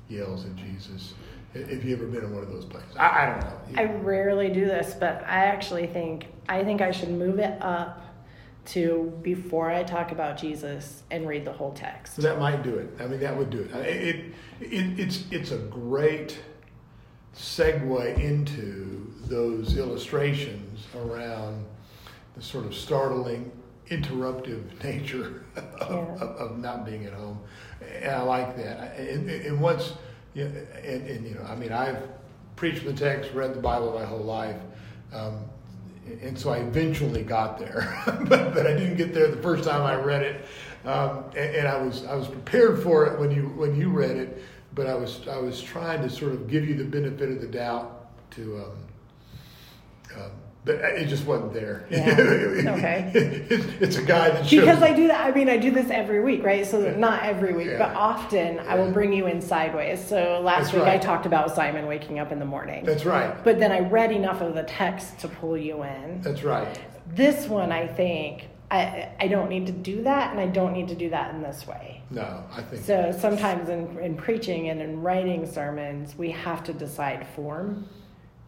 yells 0.09 0.45
at 0.45 0.55
Jesus. 0.55 1.13
Have 1.53 1.83
you 1.83 1.95
ever 1.95 2.07
been 2.07 2.23
in 2.23 2.33
one 2.33 2.41
of 2.41 2.51
those 2.51 2.65
places? 2.65 2.95
I, 2.97 3.23
I 3.23 3.25
don't 3.27 3.39
know. 3.41 3.59
I 3.75 3.83
rarely 4.01 4.49
do 4.49 4.65
this, 4.65 4.95
but 4.99 5.23
I 5.27 5.45
actually 5.45 5.85
think 5.85 6.25
I 6.49 6.63
think 6.63 6.81
I 6.81 6.91
should 6.91 7.09
move 7.09 7.39
it 7.39 7.61
up 7.61 8.01
to 8.65 9.17
before 9.21 9.69
I 9.69 9.83
talk 9.83 10.11
about 10.11 10.37
Jesus 10.37 11.03
and 11.11 11.27
read 11.27 11.45
the 11.45 11.51
whole 11.53 11.73
text. 11.73 12.17
That 12.17 12.39
might 12.39 12.63
do 12.63 12.75
it. 12.75 12.89
I 12.99 13.07
mean, 13.07 13.19
that 13.19 13.35
would 13.37 13.49
do 13.49 13.61
it. 13.61 13.75
It, 13.75 14.25
it, 14.61 14.99
it's, 14.99 15.23
it's 15.31 15.51
a 15.51 15.57
great 15.57 16.39
segue 17.35 18.19
into 18.19 19.11
those 19.25 19.77
illustrations 19.77 20.85
around 20.95 21.65
the 22.35 22.41
sort 22.41 22.65
of 22.65 22.73
startling, 22.75 23.51
interruptive 23.89 24.63
nature 24.83 25.43
of, 25.55 25.65
Yeah. 25.91 25.97
of, 26.15 26.21
of 26.21 26.59
not 26.59 26.85
being 26.85 27.05
at 27.05 27.13
home. 27.13 27.39
And 28.01 28.11
I 28.11 28.21
like 28.21 28.55
that. 28.57 28.97
And, 28.97 29.29
and 29.29 29.59
once, 29.59 29.93
you 30.33 30.45
know, 30.45 30.61
and, 30.83 31.07
and, 31.07 31.27
you 31.27 31.35
know, 31.35 31.43
I 31.43 31.55
mean, 31.55 31.71
I've 31.71 32.01
preached 32.55 32.85
the 32.85 32.93
text, 32.93 33.31
read 33.33 33.53
the 33.53 33.59
Bible 33.61 33.93
my 33.93 34.05
whole 34.05 34.19
life. 34.23 34.55
Um, 35.11 35.45
and 36.21 36.37
so 36.37 36.51
I 36.51 36.57
eventually 36.57 37.23
got 37.23 37.57
there, 37.57 38.01
but, 38.05 38.53
but 38.53 38.67
I 38.67 38.73
didn't 38.73 38.97
get 38.97 39.13
there 39.13 39.29
the 39.29 39.41
first 39.41 39.63
time 39.63 39.81
I 39.81 39.95
read 39.95 40.21
it, 40.21 40.45
um, 40.85 41.25
and, 41.35 41.55
and 41.55 41.67
I 41.67 41.81
was 41.81 42.05
I 42.05 42.15
was 42.15 42.27
prepared 42.27 42.81
for 42.81 43.05
it 43.05 43.19
when 43.19 43.31
you 43.31 43.43
when 43.49 43.75
you 43.75 43.89
read 43.89 44.17
it, 44.17 44.43
but 44.73 44.87
I 44.87 44.95
was 44.95 45.27
I 45.27 45.37
was 45.37 45.61
trying 45.61 46.01
to 46.01 46.09
sort 46.09 46.33
of 46.33 46.47
give 46.47 46.67
you 46.67 46.75
the 46.75 46.83
benefit 46.83 47.29
of 47.31 47.41
the 47.41 47.47
doubt 47.47 48.31
to, 48.31 48.57
um, 48.57 50.21
um, 50.21 50.31
but 50.65 50.75
it 50.75 51.07
just 51.07 51.25
wasn't 51.25 51.53
there. 51.53 51.85
Yeah. 51.93 52.75
Okay. 52.75 53.11
it's, 53.13 53.97
a 53.97 54.01
guy 54.03 54.29
that 54.29 54.45
shows 54.47 54.61
Because 54.61 54.81
I 54.81 54.93
do 54.93 55.07
that, 55.07 55.25
I 55.25 55.31
mean, 55.31 55.49
I 55.49 55.57
do 55.57 55.71
this 55.71 55.89
every 55.89 56.21
week, 56.23 56.43
right? 56.43 56.65
So 56.65 56.95
not 56.95 57.23
every 57.23 57.53
week, 57.53 57.67
Yeah. 57.67 57.77
but 57.77 57.95
often 57.95 58.59
I 58.59 58.75
will 58.75 58.91
bring 58.91 59.13
you 59.13 59.27
in 59.27 59.41
sideways. 59.41 60.05
So 60.05 60.41
last 60.43 60.71
That's 60.71 60.73
week 60.73 60.83
I 60.83 60.97
talked 60.97 61.25
about 61.25 61.53
Simon 61.53 61.85
waking 61.87 62.19
up 62.19 62.31
in 62.31 62.39
the 62.39 62.45
morning. 62.45 62.85
That's 62.85 63.05
right. 63.05 63.41
But 63.43 63.59
then 63.59 63.71
I 63.71 63.79
read 63.79 64.11
enough 64.11 64.41
of 64.41 64.55
the 64.55 64.63
text 64.63 65.19
to 65.19 65.27
pull 65.27 65.57
you 65.57 65.83
in. 65.83 66.21
That's 66.21 66.43
right. 66.43 66.79
This 67.07 67.47
one, 67.47 67.71
I 67.71 67.87
think, 67.87 68.47
I, 68.71 69.09
I 69.19 69.27
don't 69.27 69.49
need 69.49 69.65
to 69.67 69.71
do 69.71 70.03
that, 70.03 70.31
and 70.31 70.39
I 70.39 70.47
don't 70.47 70.73
need 70.73 70.87
to 70.87 70.95
do 70.95 71.09
that 71.09 71.35
in 71.35 71.41
this 71.41 71.67
way. 71.67 72.01
No, 72.09 72.43
I 72.51 72.61
think 72.61 72.83
So 72.83 73.15
sometimes 73.17 73.69
in, 73.69 73.99
in 73.99 74.15
preaching 74.15 74.69
and 74.69 74.81
in 74.81 75.01
writing 75.01 75.45
sermons, 75.45 76.15
we 76.17 76.31
have 76.31 76.63
to 76.65 76.73
decide 76.73 77.27
form. 77.35 77.87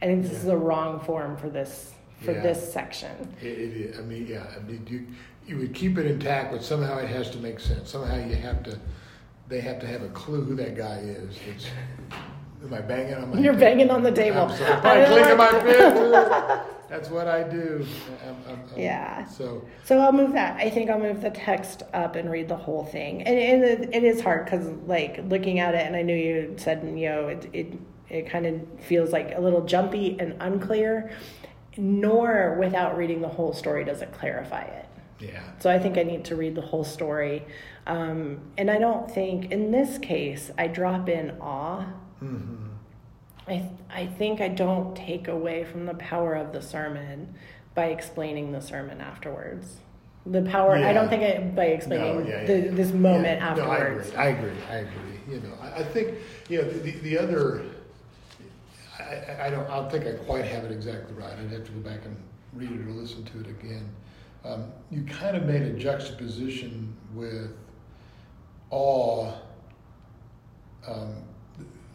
I 0.02 0.06
think 0.06 0.24
this 0.24 0.34
is 0.34 0.46
the 0.46 0.58
wrong 0.58 1.00
form 1.00 1.38
for 1.38 1.50
this 1.50 1.95
for 2.22 2.32
Yeah. 2.32 2.42
this 2.42 2.72
section. 2.74 3.12
It, 3.42 3.46
it, 3.48 3.96
I 3.98 4.02
mean, 4.02 4.28
yeah. 4.28 4.46
I 4.56 4.60
mean, 4.64 4.86
you 4.90 5.06
you 5.48 5.58
would 5.58 5.74
keep 5.76 5.98
it 5.98 6.06
intact, 6.08 6.52
but 6.52 6.64
somehow 6.64 6.98
it 6.98 7.08
has 7.10 7.30
to 7.32 7.38
make 7.38 7.60
sense. 7.60 7.92
Somehow 7.92 8.16
you 8.18 8.36
have 8.36 8.64
to. 8.64 8.80
They 9.48 9.62
have 9.62 9.80
to 9.82 9.86
have 9.88 10.02
a 10.02 10.08
clue 10.10 10.44
who 10.44 10.56
that 10.56 10.76
guy 10.76 10.98
is. 11.06 11.38
It's, 11.48 11.68
am 12.64 12.74
I 12.74 12.82
banging 12.82 13.14
on 13.14 13.30
my? 13.30 13.40
You're 13.40 13.54
banging 13.54 13.92
on 13.92 14.02
the 14.02 14.12
table. 14.12 14.42
I'm 14.42 14.58
sorry. 14.58 15.04
I 15.04 15.06
clicking 15.06 15.38
my 15.38 15.50
fingers. 15.52 16.72
That's 16.90 17.10
what 17.10 17.28
I 17.28 17.44
do. 17.44 17.86
I'm, 18.28 18.36
I'm, 18.48 18.60
I'm- 18.60 18.70
Yeah. 18.76 19.26
So 19.28 19.64
So 19.84 20.00
I'll 20.00 20.12
move 20.12 20.34
that. 20.34 20.58
I 20.58 20.70
think 20.70 20.90
I'll 20.90 21.00
move 21.00 21.22
the 21.22 21.30
text 21.32 21.84
up 21.94 22.16
and 22.16 22.32
read 22.32 22.48
the 22.48 22.56
whole 22.56 22.86
thing. 22.86 23.22
And, 23.24 23.38
and 23.38 23.64
it, 23.64 23.96
it 23.96 24.04
is 24.04 24.22
hard 24.22 24.46
because, 24.46 24.68
like, 24.88 25.20
looking 25.28 25.60
at 25.60 25.76
it, 25.76 25.86
and 25.86 25.96
I 25.96 26.02
knew 26.04 26.16
you 26.16 26.54
said, 26.58 26.84
you 26.98 27.10
know, 27.10 27.28
it, 27.28 27.50
it, 27.54 27.74
it 28.10 28.30
kind 28.30 28.46
of 28.48 28.62
feels 28.84 29.12
like 29.12 29.34
a 29.36 29.42
little 29.42 29.64
jumpy 29.66 30.16
and 30.20 30.36
unclear. 30.40 31.12
Nor 31.78 32.56
without 32.60 32.98
reading 32.98 33.22
the 33.22 33.28
whole 33.28 33.54
story 33.54 33.84
does 33.84 34.02
it 34.02 34.12
clarify 34.14 34.64
it. 34.64 34.86
Yeah. 35.20 35.44
So 35.60 35.70
I 35.70 35.80
think 35.80 35.98
I 35.98 36.04
need 36.04 36.26
to 36.26 36.36
read 36.36 36.56
the 36.56 36.62
whole 36.62 36.84
story. 36.84 37.46
Um, 37.88 38.40
and 38.58 38.70
I 38.70 38.78
don't 38.78 39.10
think, 39.10 39.52
in 39.52 39.72
this 39.72 39.98
case, 39.98 40.52
I 40.58 40.68
drop 40.68 41.08
in 41.08 41.32
awe. 41.40 41.86
Mm-hmm. 42.22 42.66
I, 43.48 43.70
I 43.90 44.06
think 44.08 44.42
I 44.42 44.48
don't 44.48 44.96
take 44.96 45.28
away 45.28 45.64
from 45.64 45.86
the 45.86 45.94
power 45.96 46.34
of 46.34 46.52
the 46.52 46.62
sermon 46.62 47.36
by 47.76 47.86
explaining 47.86 48.52
the 48.52 48.62
sermon 48.62 49.02
afterwards. 49.02 49.78
The 50.26 50.42
power, 50.42 50.76
I 50.76 50.92
don't 50.92 51.08
think 51.08 51.22
I, 51.22 51.40
by 51.40 51.66
explaining 51.66 52.24
No, 52.24 52.28
yeah, 52.28 52.46
the, 52.46 52.60
yeah. 52.60 52.72
this 52.72 52.92
moment 52.92 53.40
Yeah, 53.40 53.50
afterwards. 53.50 54.12
No, 54.12 54.18
I 54.20 54.26
agree. 54.26 54.50
I 54.50 54.50
agree. 54.50 54.62
I 54.70 54.76
agree. 54.78 55.36
You 55.36 55.40
know, 55.42 55.54
I, 55.62 55.80
I 55.80 55.84
think 55.84 56.18
you 56.50 56.62
know 56.62 56.70
the, 56.70 56.92
the 56.92 57.18
other. 57.20 57.64
I, 59.10 59.48
I- 59.48 59.50
don't. 59.50 59.70
I 59.70 59.76
don't 59.78 59.92
think 59.92 60.06
I 60.06 60.12
quite 60.14 60.46
have 60.46 60.64
it 60.66 60.72
exactly 60.72 61.14
right. 61.16 61.32
I'd 61.34 61.52
have 61.52 61.64
to 61.66 61.72
go 61.72 61.80
back 61.90 62.06
and 62.06 62.16
read 62.54 62.72
it 62.72 62.88
or 62.88 62.92
listen 62.92 63.24
to 63.26 63.40
it 63.40 63.48
again. 63.48 63.90
Um, 64.44 64.72
you 64.92 65.04
kind 65.04 65.36
of 65.36 65.46
made 65.46 65.64
a 65.64 65.74
juxtaposition 65.74 66.96
with 67.14 67.52
awe, 68.70 69.32
um, 70.88 71.16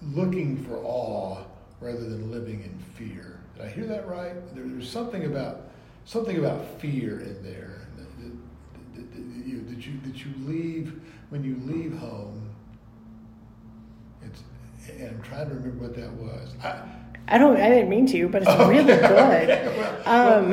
looking 0.03 0.57
for 0.65 0.79
awe 0.85 1.45
rather 1.81 2.01
than 2.09 2.31
living 2.31 2.63
in 2.63 2.79
fear. 2.95 3.41
Did 3.57 3.67
I 3.67 3.69
hear 3.71 3.87
that 3.87 4.09
right? 4.09 4.35
There, 4.55 4.65
there's 4.65 4.91
something 4.91 5.25
about 5.27 5.69
something 6.05 6.39
about 6.39 6.81
fear 6.81 7.21
in 7.21 7.43
there. 7.43 7.87
That, 7.97 9.47
you, 9.47 9.63
that 9.71 9.87
you 9.87 9.93
you 10.15 10.33
leave 10.47 11.01
when 11.31 11.43
you 11.45 11.57
leave 11.65 11.97
home. 11.99 12.49
It's 14.23 14.43
and 14.89 15.09
I'm 15.17 15.23
trying 15.23 15.49
to 15.49 15.55
remember 15.55 15.85
what 15.87 15.95
that 15.97 16.13
was. 16.13 16.55
I, 16.63 16.83
I 17.29 17.39
don't. 17.39 17.57
I 17.57 17.69
didn't 17.69 17.89
mean 17.89 18.07
to, 18.07 18.29
but 18.29 18.43
it's 18.43 18.51
Oh, 18.51 18.69
really 18.69 18.93
okay, 18.93 19.01
good. 19.09 19.51
okay, 19.51 19.79
well, 20.07 20.39
Um, 20.45 20.51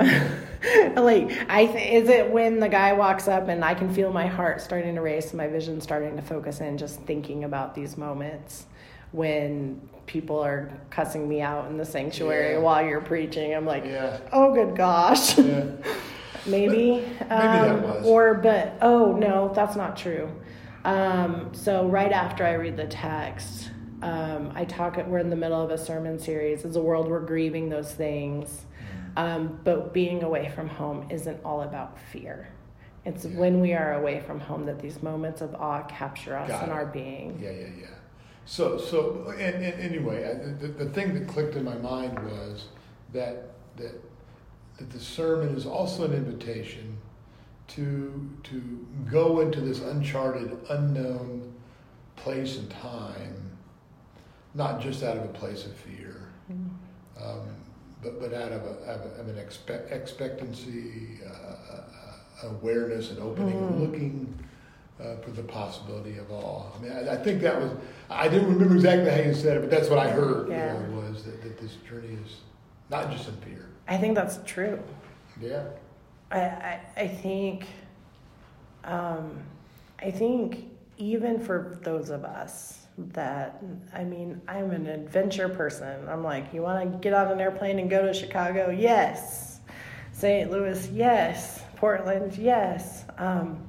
like 1.05 1.31
I 1.49 1.65
th- 1.65 2.03
is 2.03 2.09
it 2.09 2.29
when 2.31 2.59
the 2.59 2.69
guy 2.69 2.93
walks 2.93 3.27
up 3.27 3.47
and 3.47 3.63
I 3.65 3.73
can 3.73 3.91
feel 3.93 4.11
my 4.13 4.27
heart 4.27 4.61
starting 4.61 4.95
to 4.95 5.01
race, 5.01 5.33
my 5.33 5.47
vision 5.47 5.81
starting 5.81 6.15
to 6.15 6.21
focus 6.21 6.59
in, 6.61 6.77
just 6.77 6.99
thinking 7.01 7.43
about 7.43 7.73
these 7.75 7.97
moments 7.97 8.65
when 9.11 9.79
people 10.05 10.39
are 10.39 10.69
cussing 10.89 11.27
me 11.27 11.41
out 11.41 11.67
in 11.69 11.77
the 11.77 11.85
sanctuary 11.85 12.53
Yeah. 12.53 12.59
while 12.59 12.85
you're 12.85 13.01
preaching. 13.01 13.53
I'm 13.55 13.65
like, 13.65 13.85
Yeah. 13.85 14.19
oh 14.33 14.53
good 14.53 14.75
gosh, 14.75 15.37
Yeah. 15.37 15.65
maybe, 16.45 17.03
that 17.29 17.69
um, 17.71 17.81
was. 17.83 18.05
or 18.05 18.33
but 18.35 18.77
oh 18.81 19.13
no, 19.13 19.51
that's 19.55 19.75
not 19.75 19.97
true. 19.97 20.29
Um, 20.85 21.49
so 21.53 21.87
right 21.87 22.11
after 22.11 22.45
I 22.45 22.53
read 22.53 22.77
the 22.77 22.85
text, 22.87 23.71
um, 24.01 24.51
I 24.55 24.65
talk. 24.65 24.97
We're 25.07 25.19
in 25.19 25.29
the 25.29 25.35
middle 25.35 25.61
of 25.61 25.71
a 25.71 25.77
sermon 25.77 26.19
series. 26.19 26.65
As 26.65 26.75
a 26.75 26.81
world, 26.81 27.07
we're 27.07 27.19
grieving 27.19 27.69
those 27.69 27.91
things, 27.93 28.65
um, 29.15 29.59
but 29.63 29.93
being 29.93 30.23
away 30.23 30.51
from 30.53 30.67
home 30.67 31.07
isn't 31.09 31.43
all 31.43 31.61
about 31.61 31.97
fear. 32.11 32.49
It's 33.05 33.25
when 33.25 33.61
we 33.61 33.73
are 33.73 33.93
away 33.93 34.19
from 34.19 34.39
home 34.39 34.65
that 34.65 34.79
these 34.79 35.01
moments 35.01 35.41
of 35.41 35.55
awe 35.55 35.83
capture 35.83 36.35
us 36.35 36.49
Got 36.49 36.63
in 36.63 36.69
it. 36.69 36.73
our 36.73 36.85
being. 36.85 37.39
Yeah, 37.41 37.51
yeah, 37.51 37.67
yeah. 37.79 37.87
So, 38.45 38.77
so, 38.77 39.33
and, 39.37 39.63
and 39.63 39.79
anyway, 39.81 40.29
I, 40.29 40.33
the, 40.61 40.67
the 40.67 40.89
thing 40.89 41.13
that 41.13 41.27
clicked 41.27 41.55
in 41.55 41.63
my 41.63 41.77
mind 41.77 42.19
was 42.19 42.65
that 43.13 43.51
that 43.77 43.93
that 44.77 44.89
the 44.91 44.99
sermon 44.99 45.55
is 45.55 45.65
also 45.65 46.05
an 46.05 46.13
invitation 46.13 46.97
to 47.69 48.29
to 48.43 48.87
go 49.09 49.39
into 49.39 49.59
this 49.61 49.81
uncharted, 49.81 50.57
unknown 50.69 51.53
place 52.15 52.57
and 52.57 52.69
time, 52.69 53.46
not 54.53 54.81
just 54.81 55.03
out 55.03 55.17
of 55.17 55.23
a 55.23 55.33
place 55.33 55.65
of 55.65 55.73
fear, 55.75 56.29
um, 57.21 57.47
but 58.01 58.19
but 58.19 58.33
out 58.33 58.51
of, 58.51 58.63
a, 58.63 58.75
of, 58.91 59.01
a, 59.01 59.21
of 59.21 59.27
an 59.27 59.37
expect, 59.37 59.91
expectancy, 59.91 61.19
uh, 61.25 61.75
uh, 61.75 62.49
awareness, 62.49 63.11
and 63.11 63.19
opening, 63.19 63.57
and 63.57 63.81
looking 63.81 64.39
uh, 64.99 65.15
for 65.17 65.31
the 65.31 65.43
possibility 65.43 66.17
of 66.17 66.31
all. 66.31 66.73
I 66.77 66.81
mean, 66.81 66.91
I, 66.91 67.13
I 67.13 67.17
think 67.17 67.41
that 67.41 67.59
was, 67.59 67.71
I 68.09 68.27
didn't 68.27 68.51
remember 68.53 68.75
exactly 68.75 69.09
how 69.11 69.21
you 69.21 69.33
said 69.33 69.57
it, 69.57 69.59
but 69.61 69.69
that's 69.69 69.89
what 69.89 69.99
I 69.99 70.09
heard, 70.09 70.49
Yeah. 70.49 70.73
you 70.73 70.87
know, 70.87 71.01
was 71.01 71.23
that, 71.25 71.41
that 71.43 71.57
this 71.59 71.75
journey 71.87 72.17
is 72.25 72.37
not 72.89 73.11
just 73.11 73.27
in 73.27 73.35
fear. 73.37 73.69
I 73.87 73.97
think 73.97 74.15
that's 74.15 74.39
true. 74.45 74.81
Yeah. 75.39 75.63
I, 76.31 76.39
I, 76.39 76.79
I 76.97 77.07
think 77.07 77.67
um, 78.83 79.43
I 79.99 80.11
think 80.11 80.65
even 80.97 81.39
for 81.39 81.79
those 81.83 82.09
of 82.09 82.23
us 82.25 82.86
that 82.97 83.61
I 83.93 84.03
mean 84.03 84.41
I'm 84.47 84.71
an 84.71 84.87
adventure 84.87 85.49
person. 85.49 86.07
I'm 86.09 86.23
like, 86.23 86.53
you 86.53 86.61
want 86.61 86.91
to 86.91 86.97
get 86.97 87.13
on 87.13 87.31
an 87.31 87.39
airplane 87.39 87.79
and 87.79 87.89
go 87.89 88.05
to 88.05 88.13
Chicago? 88.13 88.69
Yes. 88.69 89.59
St. 90.11 90.49
Louis? 90.49 90.89
Yes. 90.91 91.61
Portland? 91.75 92.35
Yes. 92.37 93.05
Um, 93.17 93.67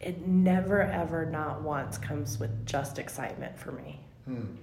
it 0.00 0.26
never 0.26 0.82
ever 0.82 1.26
not 1.26 1.62
once 1.62 1.98
comes 1.98 2.38
with 2.38 2.66
just 2.66 2.98
excitement 2.98 3.58
for 3.58 3.72
me. 3.72 4.00
Hmm. 4.26 4.56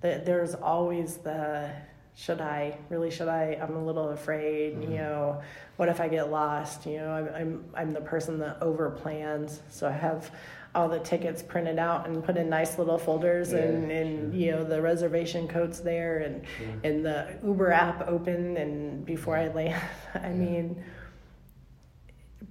That 0.00 0.26
there's 0.26 0.54
always 0.54 1.16
the 1.16 1.70
should 2.14 2.40
I 2.40 2.78
really 2.90 3.10
should 3.10 3.28
I 3.28 3.58
I'm 3.60 3.74
a 3.74 3.84
little 3.84 4.10
afraid 4.10 4.80
you 4.82 4.98
know 4.98 5.42
what 5.76 5.88
if 5.88 6.00
I 6.00 6.06
get 6.06 6.30
lost 6.30 6.86
you 6.86 6.98
know 6.98 7.10
I'm 7.10 7.28
I'm 7.34 7.64
I'm 7.74 7.92
the 7.92 8.00
person 8.00 8.38
that 8.38 8.62
over 8.62 8.88
plans 8.90 9.60
so 9.68 9.88
I 9.88 9.92
have 9.92 10.30
all 10.74 10.88
the 10.88 10.98
tickets 10.98 11.42
printed 11.42 11.78
out 11.78 12.06
and 12.08 12.24
put 12.24 12.36
in 12.36 12.48
nice 12.48 12.78
little 12.78 12.98
folders 12.98 13.52
Yeah, 13.52 13.58
and 13.60 13.90
and 13.92 14.32
sure. 14.32 14.40
you 14.40 14.50
know 14.52 14.64
the 14.64 14.80
reservation 14.82 15.46
codes 15.46 15.80
there 15.80 16.18
and 16.18 16.42
Sure. 16.58 16.66
and 16.82 17.04
the 17.04 17.38
Uber 17.44 17.70
app 17.70 18.08
open 18.08 18.56
and 18.56 19.04
before 19.06 19.36
I 19.36 19.48
land 19.48 19.80
I 20.14 20.18
Yeah. 20.28 20.32
mean 20.32 20.84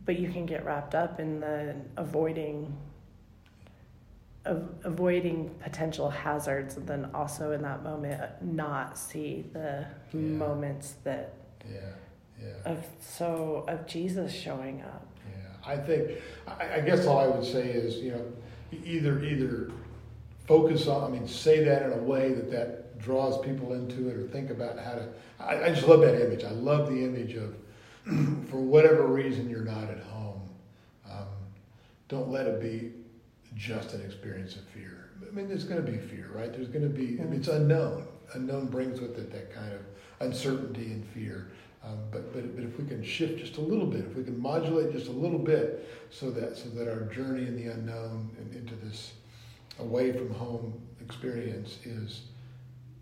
but 0.05 0.19
you 0.19 0.29
can 0.29 0.45
get 0.45 0.65
wrapped 0.65 0.95
up 0.95 1.19
in 1.19 1.39
the 1.39 1.75
avoiding 1.97 2.75
of 4.45 4.69
avoiding 4.83 5.49
potential 5.62 6.09
hazards 6.09 6.75
and 6.75 6.86
then 6.88 7.09
also 7.13 7.51
in 7.51 7.62
that 7.62 7.83
moment 7.83 8.21
not 8.41 8.97
see 8.97 9.45
the 9.53 9.86
Yeah. 10.13 10.19
moments 10.19 10.95
that 11.03 11.33
Yeah. 11.69 11.79
Yeah. 12.41 12.71
of 12.71 12.86
so 12.99 13.63
of 13.67 13.86
Jesus 13.86 14.33
showing 14.33 14.81
up. 14.81 15.07
I 15.65 15.78
think, 15.78 16.10
I, 16.47 16.76
I 16.76 16.82
guess 16.82 17.06
all 17.06 17.19
I 17.19 17.28
would 17.28 17.45
say 17.45 17.69
is, 17.69 17.97
you 17.97 18.12
know, 18.12 18.26
either, 18.86 19.23
either 19.23 19.71
focus 20.47 20.88
on, 20.88 21.04
I 21.04 21.08
mean, 21.10 21.28
say 21.28 21.63
that 21.63 21.84
in 21.84 21.93
a 21.93 21.97
way 21.97 22.34
that 22.34 22.52
that 22.52 22.99
draws 22.99 23.43
people 23.45 23.73
into 23.73 24.10
it 24.10 24.15
or 24.15 24.28
think 24.28 24.49
about 24.49 24.78
how 24.78 24.93
to, 24.93 25.08
I, 25.39 25.65
I 25.65 25.69
just 25.69 25.88
love 25.88 26.02
that 26.02 26.21
image. 26.21 26.43
I 26.43 26.52
love 26.52 26.89
the 26.89 27.04
image 27.04 27.36
of, 27.36 27.56
for 28.49 28.58
whatever 28.58 29.08
reason 29.08 29.49
you're 29.49 29.62
not 29.62 29.89
at 29.89 29.99
home, 29.99 30.41
um, 31.10 31.28
don't 32.08 32.30
let 32.30 32.47
it 32.47 32.62
be 32.62 32.91
just 33.56 33.93
an 33.93 34.02
experience 34.02 34.56
of 34.56 34.63
fear. 34.65 35.10
I 35.26 35.32
mean, 35.34 35.47
there's 35.47 35.63
going 35.63 35.84
to 35.84 35.91
be 35.91 35.97
fear, 35.97 36.30
right? 36.34 36.52
There's 36.52 36.67
going 36.67 36.84
to 36.84 36.89
be, 36.89 37.21
I 37.21 37.26
mean, 37.26 37.39
it's 37.39 37.47
unknown. 37.47 38.06
Unknown 38.34 38.67
brings 38.67 38.99
with 38.99 39.17
it 39.17 39.32
that 39.32 39.54
kind 39.54 39.73
of 39.73 39.82
uncertainty 40.19 40.91
and 40.91 41.06
fear. 41.06 41.52
Um, 41.83 41.99
but, 42.11 42.31
but, 42.31 42.55
but 42.55 42.63
if 42.63 42.79
we 42.79 42.85
can 42.85 43.03
shift 43.03 43.39
just 43.39 43.57
a 43.57 43.61
little 43.61 43.85
bit, 43.85 44.01
if 44.01 44.15
we 44.15 44.23
can 44.23 44.39
modulate 44.39 44.93
just 44.93 45.07
a 45.07 45.11
little 45.11 45.39
bit 45.39 45.89
so 46.09 46.31
that, 46.31 46.57
so 46.57 46.69
that 46.69 46.87
our 46.87 47.01
journey 47.13 47.45
in 47.45 47.57
the 47.57 47.71
unknown 47.71 48.29
and 48.39 48.55
into 48.55 48.75
this 48.75 49.13
away 49.79 50.13
from 50.13 50.33
home 50.33 50.73
experience 51.01 51.79
is 51.83 52.21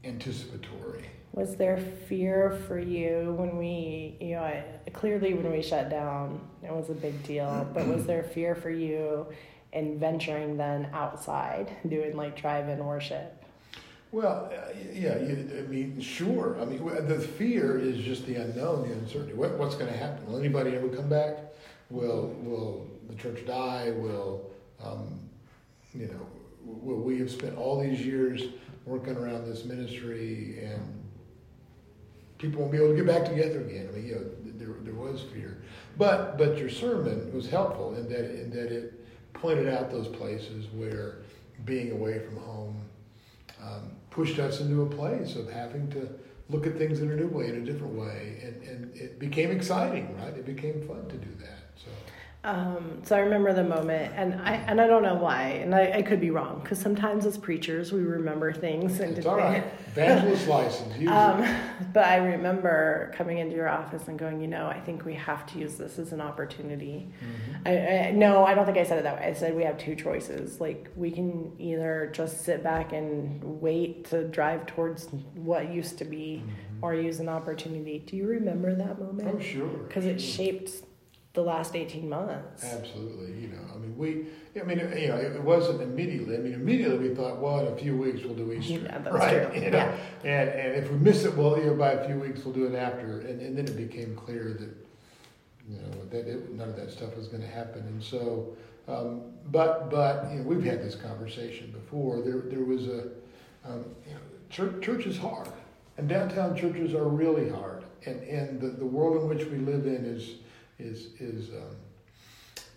anticipatory. 0.04 1.06
Was 1.34 1.56
there 1.56 1.78
fear 1.78 2.60
for 2.68 2.80
you 2.80 3.36
when 3.38 3.58
we, 3.58 4.18
you 4.20 4.36
know, 4.36 4.64
clearly 4.94 5.34
when 5.34 5.52
we 5.52 5.62
shut 5.62 5.90
down, 5.90 6.42
it 6.64 6.74
was 6.74 6.90
a 6.90 6.94
big 6.94 7.24
deal, 7.24 7.68
but 7.74 7.88
was 7.88 8.06
there 8.06 8.24
fear 8.24 8.56
for 8.56 8.70
you 8.70 9.28
in 9.72 9.98
venturing 9.98 10.58
then 10.58 10.90
outside, 10.92 11.72
doing 11.88 12.18
like 12.18 12.36
drive 12.36 12.68
in 12.68 12.84
worship? 12.84 13.41
Well, 14.12 14.52
uh, 14.52 14.74
yeah, 14.94 15.18
you, 15.20 15.50
I 15.58 15.62
mean, 15.70 16.02
sure. 16.02 16.60
I 16.62 16.66
mean, 16.66 16.84
the 17.08 17.20
fear 17.20 17.80
is 17.80 18.04
just 18.04 18.26
the 18.26 18.36
unknown, 18.36 18.90
the 18.90 18.94
uncertainty. 18.94 19.34
What, 19.34 19.58
what's 19.58 19.76
going 19.76 19.92
to 19.92 19.98
happen? 19.98 20.26
Will 20.28 20.38
anybody 20.38 20.76
ever 20.76 20.90
come 20.90 21.08
back? 21.08 21.38
Will 21.90 22.28
will 22.44 22.88
the 23.10 23.16
church 23.16 23.46
die? 23.46 23.92
Will 23.92 24.50
um, 24.84 25.20
you 25.94 26.08
know? 26.08 26.28
Will 26.64 27.00
we 27.00 27.20
have 27.20 27.32
spent 27.32 27.58
all 27.58 27.82
these 27.82 28.06
years 28.06 28.44
working 28.86 29.16
around 29.18 29.46
this 29.46 29.66
ministry 29.66 30.60
and 30.64 31.04
people 32.38 32.62
won't 32.62 32.72
be 32.72 32.78
able 32.78 32.90
to 32.90 32.96
get 32.96 33.08
back 33.08 33.26
together 33.26 33.62
again? 33.62 33.90
I 33.92 33.96
mean, 33.96 34.08
you 34.08 34.16
know, 34.16 34.26
there 34.58 34.76
there 34.84 34.94
was 34.94 35.22
fear, 35.34 35.62
but 35.98 36.38
but 36.38 36.58
your 36.58 36.70
sermon 36.70 37.34
was 37.34 37.50
helpful 37.50 37.96
in 37.96 38.10
that 38.10 38.42
in 38.42 38.50
that 38.52 38.72
it 38.72 38.94
pointed 39.34 39.74
out 39.74 39.90
those 39.90 40.08
places 40.08 40.68
where 40.74 41.20
being 41.66 41.92
away 41.92 42.20
from 42.20 42.38
home 42.38 42.82
pushed 44.12 44.38
us 44.40 44.62
into 44.62 44.84
a 44.84 44.86
place 44.86 45.36
of 45.36 45.50
having 45.50 45.90
to 45.92 46.08
look 46.50 46.68
at 46.68 46.78
things 46.78 47.00
in 47.00 47.10
a 47.10 47.16
new 47.16 47.28
way, 47.28 47.48
in 47.48 47.56
a 47.56 47.66
different 47.66 47.94
way, 47.94 48.42
and, 48.44 48.62
and 48.64 48.96
it 48.96 49.18
became 49.18 49.52
exciting, 49.52 50.16
right? 50.18 50.34
It 50.36 50.46
became 50.46 50.86
fun 50.88 51.08
to 51.08 51.16
do 51.16 51.30
that. 51.40 51.60
So 51.78 51.90
Um, 52.44 53.02
so 53.04 53.16
I 53.16 53.20
remember 53.20 53.54
the 53.54 53.64
moment, 53.64 54.14
and 54.16 54.34
I 54.42 54.54
and 54.56 54.82
I 54.82 54.88
don't 54.88 55.04
know 55.04 55.14
why, 55.14 55.44
and 55.62 55.76
I, 55.76 55.92
I 55.98 56.02
could 56.02 56.20
be 56.20 56.32
wrong 56.32 56.60
because 56.64 56.80
sometimes 56.80 57.28
as 57.28 57.38
preachers 57.38 57.92
we 57.92 58.00
remember 58.02 58.52
things 58.52 59.00
and 59.00 59.16
It's 59.16 59.28
all 59.28 59.38
right. 59.38 59.64
Evangelist 59.90 60.48
license. 60.48 60.98
Use 60.98 61.12
Um, 61.12 61.46
but 61.94 62.06
I 62.06 62.16
remember 62.16 63.12
coming 63.16 63.38
into 63.38 63.56
your 63.56 63.70
office 63.70 64.08
and 64.08 64.18
going, 64.18 64.42
you 64.42 64.48
know, 64.48 64.66
I 64.66 64.80
think 64.80 65.06
we 65.06 65.14
have 65.14 65.46
to 65.48 65.60
use 65.60 65.76
this 65.76 66.00
as 66.00 66.14
an 66.14 66.22
opportunity. 66.22 67.10
Mm-hmm. 67.24 67.68
I, 67.68 68.08
I, 68.08 68.12
no, 68.12 68.44
I 68.44 68.56
don't 68.56 68.66
think 68.66 68.78
I 68.80 68.86
said 68.86 68.98
it 68.98 69.04
that 69.04 69.20
way. 69.20 69.28
I 69.28 69.34
said 69.34 69.56
we 69.56 69.64
have 69.64 69.78
two 69.78 69.96
choices. 69.96 70.60
Like 70.60 70.90
we 70.96 71.12
can 71.12 71.54
either 71.60 72.10
just 72.12 72.44
sit 72.44 72.64
back 72.64 72.92
and 72.92 73.40
wait 73.62 74.06
to 74.10 74.28
drive 74.28 74.66
towards 74.66 75.10
what 75.36 75.72
used 75.72 76.00
to 76.00 76.06
be, 76.06 76.42
or 76.82 76.96
use 76.96 77.20
an 77.20 77.30
opportunity. 77.30 78.00
Do 78.00 78.16
you 78.18 78.26
remember 78.26 78.74
that 78.74 78.98
Mm-hmm. 78.98 79.04
Oh, 79.04 79.26
moment? 79.26 79.44
sure. 79.44 79.68
Because 79.68 80.06
it 80.06 80.20
shaped 80.20 80.72
the 81.34 81.42
last 81.42 81.76
eighteen 81.76 82.10
months. 82.10 82.64
Absolutely, 82.64 83.40
you 83.42 83.48
know, 83.48 83.60
I 83.74 83.78
mean, 83.78 83.98
we, 83.98 84.26
I 84.60 84.64
mean, 84.66 84.80
you 84.80 85.08
know, 85.08 85.16
it 85.18 85.42
wasn't 85.42 85.82
immediately. 85.82 86.36
I 86.36 86.40
mean, 86.40 86.54
immediately 86.54 87.10
we 87.10 87.16
thought, 87.16 87.40
well, 87.40 87.66
in 87.66 87.74
a 87.74 87.76
few 87.78 87.96
weeks 87.96 88.24
we'll 88.24 88.36
do 88.36 88.52
Easter, 88.52 88.74
Yeah, 88.74 88.98
that's 88.98 89.16
right? 89.16 89.52
true. 89.52 89.62
You 89.62 89.72
know, 89.72 89.78
Yeah. 90.24 90.42
and 90.42 90.50
and 90.50 90.84
if 90.84 90.92
we 90.92 90.98
miss 90.98 91.24
it, 91.24 91.36
well, 91.36 91.58
you 91.58 91.66
know, 91.68 91.76
by 91.76 91.92
a 91.94 92.06
few 92.06 92.20
weeks 92.20 92.44
we'll 92.44 92.54
do 92.54 92.66
it 92.66 92.76
after, 92.76 93.22
and, 93.22 93.42
and 93.42 93.58
then 93.58 93.66
it 93.66 93.78
became 93.78 94.16
clear 94.16 94.58
that, 94.60 94.76
you 95.70 95.78
know, 95.78 96.06
that 96.10 96.28
it, 96.28 96.52
none 96.54 96.70
of 96.70 96.76
that 96.76 96.92
stuff 96.92 97.16
was 97.16 97.28
going 97.28 97.42
to 97.44 97.48
happen, 97.50 97.82
and 97.84 98.04
so, 98.04 98.56
um, 98.90 99.22
but 99.52 99.90
but 99.90 100.30
you 100.32 100.40
know, 100.40 100.44
we've 100.44 100.64
had 100.64 100.82
this 100.84 100.96
conversation 100.96 101.72
before. 101.72 102.22
There 102.22 102.40
there 102.42 102.66
was 102.66 102.88
a, 102.88 103.04
um, 103.66 103.86
you 104.06 104.14
know, 104.14 104.20
church 104.50 104.84
church 104.84 105.06
is 105.06 105.18
hard, 105.18 105.48
and 105.98 106.10
downtown 106.10 106.58
churches 106.58 106.94
are 106.94 107.08
really 107.08 107.48
hard, 107.50 107.86
and 108.06 108.22
and 108.24 108.60
the, 108.60 108.68
the 108.68 108.86
world 108.86 109.22
in 109.24 109.30
which 109.30 109.48
we 109.48 109.60
live 109.60 109.86
in 109.86 110.04
is 110.04 110.32
is 110.82 111.10
is. 111.20 111.50
Um, 111.50 111.76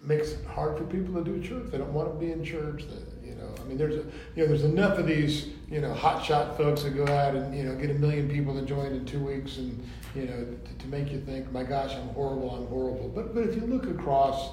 makes 0.07 0.33
it 0.33 0.45
hard 0.45 0.77
for 0.77 0.85
people 0.85 1.15
to 1.15 1.25
do 1.25 1.43
church. 1.43 1.71
They 1.71 1.79
don't 1.79 1.93
want 1.93 2.13
to 2.13 2.19
be 2.19 2.31
in 2.31 2.45
church. 2.45 2.85
You 3.25 3.35
know, 3.35 3.49
I 3.61 3.65
mean, 3.65 3.79
there's 3.79 3.95
a 3.95 4.05
you 4.37 4.43
know, 4.43 4.47
there's 4.47 4.65
enough 4.65 4.99
of 4.99 5.07
these 5.07 5.49
you 5.71 5.81
know 5.81 5.95
hotshot 5.95 6.57
folks 6.57 6.83
that 6.83 6.91
go 6.91 7.07
out 7.13 7.35
and 7.35 7.57
you 7.57 7.65
know 7.65 7.75
get 7.75 7.91
a 7.91 7.95
million 7.95 8.29
people 8.29 8.55
to 8.55 8.63
join 8.63 8.93
in 8.93 9.05
two 9.05 9.25
weeks, 9.25 9.57
and 9.59 9.83
you 10.15 10.27
know 10.27 10.45
to, 10.45 10.75
to 10.79 10.87
make 10.89 11.11
you 11.11 11.21
think, 11.21 11.51
my 11.53 11.65
gosh, 11.65 11.95
I'm 11.95 12.09
horrible, 12.09 12.55
I'm 12.55 12.67
horrible. 12.67 13.09
But 13.09 13.35
but 13.35 13.45
if 13.45 13.55
you 13.55 13.63
look 13.63 13.87
across 13.87 14.51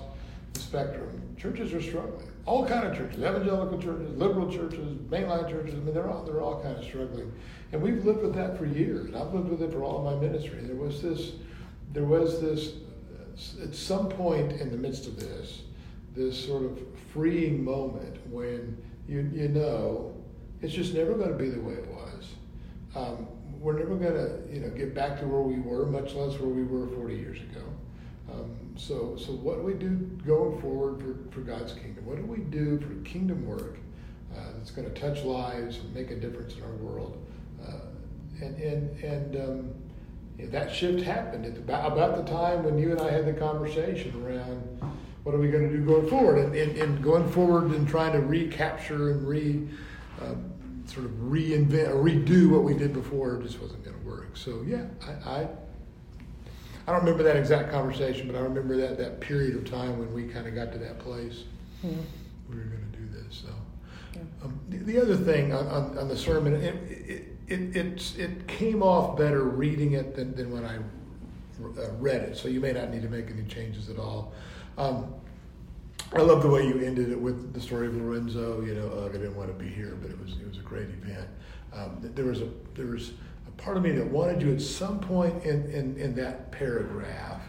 the 0.54 0.60
spectrum, 0.60 1.22
churches 1.38 1.74
are 1.74 1.82
struggling. 1.82 2.28
All 2.46 2.66
kind 2.66 2.88
of 2.88 2.98
churches, 2.98 3.20
evangelical 3.20 3.78
churches, 3.78 4.18
liberal 4.18 4.52
churches, 4.52 4.98
mainline 5.10 5.50
churches. 5.50 5.76
I 5.76 5.78
mean, 5.78 5.94
they're 5.94 6.10
all 6.10 6.24
they're 6.24 6.42
all 6.42 6.62
kind 6.62 6.78
of 6.78 6.84
struggling, 6.84 7.32
and 7.72 7.82
we've 7.82 8.04
lived 8.06 8.22
with 8.22 8.36
that 8.36 8.58
for 8.58 8.66
years. 8.66 9.14
I've 9.14 9.34
lived 9.34 9.50
with 9.50 9.62
it 9.62 9.72
for 9.72 9.84
all 9.84 10.08
of 10.08 10.22
my 10.22 10.28
ministry. 10.28 10.62
There 10.62 10.76
was 10.76 11.02
this, 11.02 11.34
there 11.94 12.06
was 12.06 12.42
this, 12.42 12.74
at 13.62 13.76
some 13.76 14.10
point 14.10 14.54
in 14.54 14.72
the 14.72 14.78
midst 14.78 15.08
of 15.08 15.20
this, 15.20 15.62
this 16.16 16.46
sort 16.46 16.64
of 16.64 16.80
freeing 17.14 17.64
moment 17.64 18.18
when 18.28 18.78
you 19.08 19.30
you 19.34 19.48
know 19.50 20.16
it's 20.62 20.74
just 20.74 20.94
never 20.94 21.14
going 21.14 21.32
to 21.32 21.38
be 21.38 21.50
the 21.50 21.60
way 21.60 21.74
it 21.74 21.88
was. 21.88 22.36
Um, 22.96 23.28
we're 23.60 23.78
never 23.78 23.96
going 23.96 24.14
to 24.14 24.54
you 24.54 24.62
know 24.62 24.70
get 24.70 24.94
back 24.94 25.20
to 25.20 25.28
where 25.28 25.42
we 25.42 25.60
were, 25.60 25.86
much 25.86 26.14
less 26.14 26.40
where 26.40 26.50
we 26.50 26.64
were 26.64 26.88
40 26.88 27.16
years 27.16 27.38
ago. 27.40 27.64
Um, 28.32 28.56
so, 28.78 29.18
so 29.18 29.34
what 29.34 29.58
do 29.58 29.64
we 29.64 29.74
do 29.74 29.96
going 30.26 30.62
forward 30.62 31.02
for, 31.02 31.34
for 31.34 31.42
God's 31.42 31.74
kingdom? 31.74 32.06
What 32.06 32.18
do 32.18 32.26
we 32.26 32.38
do 32.38 32.80
for 32.80 32.94
kingdom 33.08 33.46
work 33.46 33.78
uh, 34.34 34.54
that's 34.56 34.72
going 34.72 34.92
to 34.92 35.00
touch 35.00 35.24
lives 35.24 35.78
and 35.78 35.94
make 35.94 36.12
a 36.12 36.16
difference 36.16 36.56
in 36.56 36.64
our 36.64 36.72
world? 36.76 37.18
Uh, 37.62 37.74
and 38.42 38.56
and 38.58 39.04
and 39.04 39.36
um, 39.36 39.74
that 40.48 40.74
shift 40.74 41.04
happened 41.04 41.46
at 41.46 41.56
the, 41.56 41.62
about, 41.62 41.92
about 41.92 42.26
the 42.26 42.32
time 42.32 42.64
when 42.64 42.78
you 42.78 42.92
and 42.92 43.02
I 43.02 43.12
had 43.12 43.26
the 43.26 43.34
conversation 43.34 44.14
around 44.26 44.62
what 45.24 45.36
are 45.36 45.38
we 45.38 45.50
going 45.50 45.70
to 45.70 45.78
do 45.78 45.86
going 45.86 46.10
forward, 46.10 46.40
and, 46.40 46.56
and, 46.56 46.78
and 46.78 47.04
going 47.04 47.30
forward 47.30 47.72
and 47.72 47.88
trying 47.88 48.14
to 48.14 48.20
recapture 48.22 49.12
and 49.12 49.28
re 49.28 49.68
um, 50.22 50.52
sort 50.88 51.06
of 51.06 51.12
reinvent 51.12 51.90
or 51.90 52.04
redo 52.04 52.50
what 52.50 52.64
we 52.64 52.74
did 52.74 52.92
before 52.94 53.40
just 53.42 53.62
wasn't 53.62 53.84
going 53.86 53.98
to 54.00 54.06
work. 54.06 54.36
So 54.36 54.64
yeah, 54.66 54.86
I, 55.26 55.30
I 55.30 55.48
I 56.88 56.92
don't 56.94 57.02
remember 57.02 57.24
that 57.24 57.36
exact 57.38 57.72
conversation, 57.72 58.26
but 58.28 58.36
I 58.36 58.40
remember 58.40 58.76
that, 58.78 58.98
that 58.98 59.20
period 59.20 59.56
of 59.56 59.70
time 59.70 60.00
when 60.00 60.12
we 60.14 60.24
kind 60.24 60.48
of 60.48 60.56
got 60.56 60.72
to 60.74 60.80
that 60.80 60.98
place. 61.00 61.44
Hmm. 61.82 61.90
We 62.50 62.56
were 62.56 62.64
going 62.64 62.92
to 62.92 62.98
do 62.98 63.08
this. 63.08 63.44
So, 63.44 63.50
Yeah. 64.16 64.22
um, 64.44 64.60
the, 64.70 64.78
the 64.80 65.00
other 65.00 65.16
thing 65.16 65.54
on, 65.54 65.68
on, 65.68 65.98
on 66.00 66.08
the 66.08 66.18
sermon, 66.18 66.56
it, 66.56 66.74
it, 66.90 67.31
it, 67.52 67.76
it, 67.76 68.18
it 68.18 68.48
came 68.48 68.82
off 68.82 69.18
better 69.18 69.44
reading 69.44 69.94
it 69.94 70.16
than, 70.16 70.34
than 70.36 70.52
when 70.52 70.66
I 70.66 70.78
uh, 70.78 71.92
read 72.00 72.22
it. 72.22 72.38
So 72.38 72.48
you 72.48 72.60
may 72.60 72.72
not 72.72 72.90
need 72.90 73.02
to 73.02 73.10
make 73.10 73.30
any 73.30 73.44
changes 73.44 73.90
at 73.90 74.00
all. 74.00 74.34
Um, 74.78 75.14
I 76.14 76.22
love 76.22 76.42
the 76.42 76.50
way 76.50 76.66
you 76.68 76.80
ended 76.80 77.12
it 77.12 77.20
with 77.20 77.54
the 77.54 77.62
story 77.62 77.88
of 77.88 77.96
Lorenzo. 77.96 78.62
You 78.62 78.76
know, 78.76 79.06
I 79.06 79.12
didn't 79.12 79.36
want 79.36 79.50
to 79.50 79.64
be 79.64 79.70
here, 79.70 79.98
but 80.02 80.12
it 80.12 80.20
was 80.20 80.34
it 80.34 80.48
was 80.48 80.58
a 80.58 80.62
great 80.62 80.90
event. 80.90 81.28
Um, 81.74 81.98
there 82.02 82.26
was 82.26 82.42
a 82.42 82.50
there 82.76 82.88
was 82.88 83.12
a 83.48 83.52
part 83.52 83.78
of 83.78 83.84
me 83.84 83.92
that 83.92 84.08
wanted 84.08 84.42
you 84.42 84.54
at 84.54 84.62
some 84.62 85.00
point 85.00 85.44
in, 85.46 85.70
in, 85.72 85.98
in 85.98 86.16
that 86.16 86.52
paragraph 86.52 87.42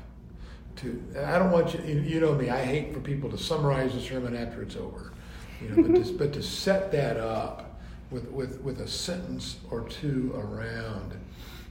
to. 0.76 1.02
I 1.24 1.38
don't 1.38 1.50
want 1.50 1.74
you, 1.74 1.80
you. 1.82 2.00
You 2.00 2.20
know 2.20 2.34
me. 2.34 2.50
I 2.50 2.64
hate 2.64 2.92
for 2.92 3.00
people 3.00 3.30
to 3.30 3.38
summarize 3.38 3.94
the 3.94 4.00
sermon 4.00 4.36
after 4.36 4.62
it's 4.62 4.76
over. 4.76 5.12
You 5.60 5.68
know, 5.70 5.88
but 5.88 6.04
to, 6.04 6.12
but 6.12 6.32
to 6.34 6.42
set 6.42 6.92
that 6.92 7.16
up 7.16 7.71
with 8.12 8.28
with 8.28 8.60
with 8.60 8.80
a 8.80 8.88
sentence 8.88 9.56
or 9.70 9.88
two 9.88 10.32
around. 10.36 11.18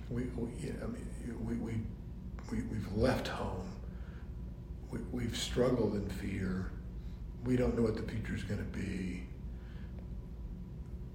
We, 0.09 0.23
we 0.35 0.49
I 0.83 0.87
mean, 0.87 1.07
we, 1.45 1.55
we, 1.55 1.73
we, 2.51 2.63
we've 2.63 2.93
left 2.93 3.27
home. 3.29 3.69
We, 4.89 4.99
we've 5.11 5.37
struggled 5.37 5.93
in 5.93 6.09
fear. 6.09 6.71
We 7.45 7.55
don't 7.55 7.77
know 7.77 7.83
what 7.83 7.95
the 7.95 8.11
future 8.11 8.35
is 8.35 8.43
going 8.43 8.59
to 8.59 8.77
be. 8.77 9.23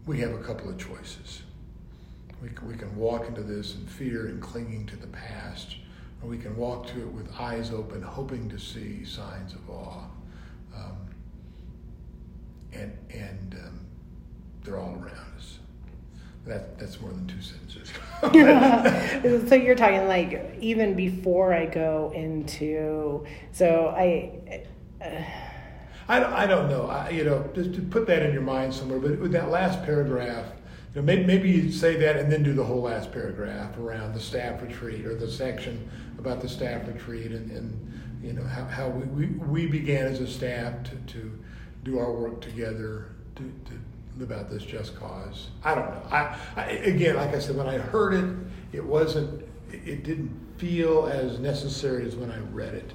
We 0.07 0.21
have 0.21 0.33
a 0.33 0.39
couple 0.39 0.71
of 0.71 0.79
choices. 0.79 1.43
We, 2.41 2.49
we 2.67 2.75
can 2.75 2.95
walk 2.97 3.27
into 3.29 3.43
this 3.43 3.75
in 3.75 3.87
fear 3.87 4.29
and 4.29 4.41
clinging 4.41 4.87
to 4.87 4.97
the 4.97 5.09
past, 5.09 5.77
or 6.23 6.29
we 6.29 6.39
can 6.39 6.57
walk 6.57 6.87
to 6.89 7.01
it 7.01 7.09
with 7.09 7.31
eyes 7.39 7.71
open, 7.71 8.01
hoping 8.03 8.49
to 8.49 8.59
see 8.59 9.05
signs 9.05 9.53
of 9.53 9.69
awe. 9.69 10.05
Um, 10.75 10.97
and 12.73 12.97
and 13.11 13.55
um, 13.67 13.76
they're 14.67 14.79
all 14.79 14.95
around 14.95 15.33
us. 15.37 15.59
That, 16.45 16.79
that's 16.79 17.01
more 17.01 17.11
than 17.11 17.27
two 17.27 17.41
sentences. 17.41 17.91
so 19.49 19.55
you're 19.55 19.75
talking 19.75 20.07
like 20.07 20.57
even 20.61 20.95
before 20.95 21.55
I 21.55 21.67
go 21.67 22.13
into 22.15 23.27
so 23.53 23.89
I 23.97 24.63
uh, 25.05 25.23
I 26.09 26.21
don't, 26.21 26.33
I 26.33 26.47
don't 26.47 26.69
know. 26.69 26.87
I, 26.87 27.11
you 27.11 27.25
know, 27.25 27.49
just 27.55 27.75
to 27.75 27.83
put 27.83 28.07
that 28.07 28.23
in 28.23 28.33
your 28.33 28.43
mind 28.43 28.73
somewhere. 28.73 29.01
But 29.01 29.19
with 29.19 29.33
that 29.33 29.51
last 29.51 29.83
paragraph, 29.85 30.47
you 30.95 31.01
know, 31.01 31.03
maybe, 31.03 31.25
maybe 31.25 31.51
you 31.51 31.73
say 31.73 31.97
that 31.97 32.17
and 32.17 32.31
then 32.31 32.45
do 32.45 32.55
the 32.55 32.63
whole 32.63 32.83
last 32.83 33.13
paragraph 33.13 33.77
around 33.77 34.15
the 34.15 34.21
staff 34.21 34.63
retreat 34.63 35.05
or 35.05 35.17
the 35.17 35.29
section 35.29 35.91
about 36.19 36.41
the 36.41 36.49
staff 36.49 36.87
retreat 36.87 37.33
and, 37.33 37.51
and 37.51 38.23
you 38.23 38.33
know 38.33 38.45
how, 38.45 38.65
how 38.65 38.89
we, 38.89 39.27
we, 39.27 39.27
we 39.27 39.67
began 39.67 40.07
as 40.07 40.21
a 40.21 40.27
staff 40.27 40.75
to, 40.85 40.97
to 41.13 41.39
do 41.85 41.99
our 41.99 42.13
work 42.13 42.41
together 42.41 43.09
to, 43.35 43.43
to 43.43 43.73
live 44.19 44.33
out 44.33 44.51
this 44.51 44.65
just 44.65 44.99
cause. 44.99 45.49
I 45.63 45.75
don't 45.75 45.91
know. 45.91 46.03
I, 46.11 46.37
I 46.57 46.65
again, 46.65 47.17
like 47.17 47.35
I 47.35 47.39
said, 47.39 47.57
when 47.57 47.69
I 47.69 47.79
heard 47.79 48.15
it, 48.15 48.37
it 48.73 48.85
wasn't. 48.85 49.45
It, 49.71 50.05
didn't 50.05 50.31
feel 50.59 51.07
as 51.07 51.39
necessary 51.39 52.07
as 52.07 52.17
when 52.17 52.31
I 52.31 52.39
read 52.39 52.75
it. 52.75 52.93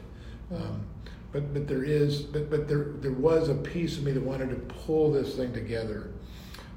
Um, 0.52 0.86
but 1.32 1.54
but 1.54 1.68
there 1.68 1.84
is 1.84 2.22
but 2.22 2.50
but 2.50 2.68
there 2.68 2.94
there 3.00 3.12
was 3.12 3.50
a 3.50 3.56
piece 3.56 3.98
of 3.98 4.04
me 4.04 4.12
that 4.12 4.24
wanted 4.24 4.50
to 4.50 4.56
pull 4.86 5.12
this 5.12 5.36
thing 5.36 5.54
together 5.54 6.12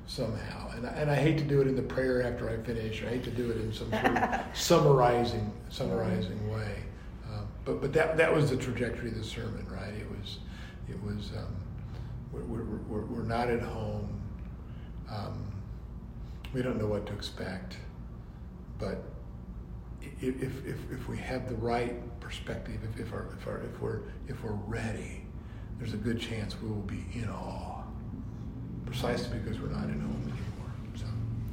somehow 0.06 0.70
and 0.76 0.86
I, 0.86 0.90
and 0.90 1.10
I 1.10 1.14
hate 1.14 1.38
to 1.38 1.44
do 1.44 1.60
it 1.60 1.66
in 1.66 1.74
the 1.74 1.82
prayer 1.82 2.22
after 2.22 2.48
I 2.48 2.56
finish 2.58 3.02
I 3.02 3.08
hate 3.08 3.24
to 3.24 3.30
do 3.30 3.50
it 3.50 3.56
in 3.56 3.72
some 3.72 3.90
sort 3.90 4.04
of 4.04 4.40
summarizing 4.54 5.52
summarizing 5.70 6.50
way 6.52 6.76
um, 7.32 7.48
but 7.64 7.80
but 7.80 7.92
that 7.94 8.16
that 8.16 8.32
was 8.32 8.50
the 8.50 8.56
trajectory 8.56 9.08
of 9.08 9.16
the 9.16 9.24
sermon 9.24 9.66
right 9.68 9.94
it 9.94 10.06
was 10.10 10.38
it 10.88 11.02
was 11.02 11.32
um, 11.36 11.56
we're, 12.32 12.64
we're, 12.64 13.06
we're 13.06 13.22
not 13.22 13.48
at 13.48 13.62
home 13.62 14.20
um, 15.10 15.52
we 16.52 16.62
don't 16.62 16.78
know 16.78 16.86
what 16.86 17.06
to 17.06 17.12
expect 17.12 17.76
but 18.78 19.04
if, 20.20 20.42
if, 20.42 20.90
if, 20.90 21.08
we 21.08 21.16
have 21.16 21.48
the 21.48 21.54
right 21.54 21.94
perspective, 22.20 22.78
if, 22.92 23.00
if, 23.00 23.12
our, 23.12 23.26
if, 23.38 23.46
our, 23.46 23.62
if, 23.62 23.80
we're, 23.80 24.00
if 24.28 24.42
we're 24.44 24.52
ready, 24.66 25.24
there's 25.78 25.94
a 25.94 25.98
good 25.98 26.20
chance 26.20 26.60
we 26.60 26.68
will 26.68 26.76
be 26.82 27.06
in 27.14 27.28
awe, 27.28 27.82
precisely 28.84 29.38
because 29.38 29.60
we're 29.60 29.68
not 29.68 29.84
in 29.84 30.00
home 30.00 30.22
anymore. 30.22 30.72
So, 30.96 31.06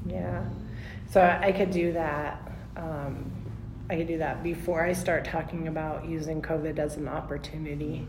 yeah 0.06 0.44
so 1.12 1.22
I 1.22 1.52
could 1.52 1.72
do 1.72 1.92
that 1.94 2.52
um, 2.78 3.30
I 3.90 3.98
could 3.98 4.08
do 4.08 4.18
that 4.20 4.42
before 4.42 4.84
I 4.84 4.94
start 4.94 5.26
talking 5.26 5.68
about 5.68 6.06
using 6.06 6.42
COVID 6.42 6.80
as 6.80 6.96
an 6.96 7.10
opportunity. 7.10 8.08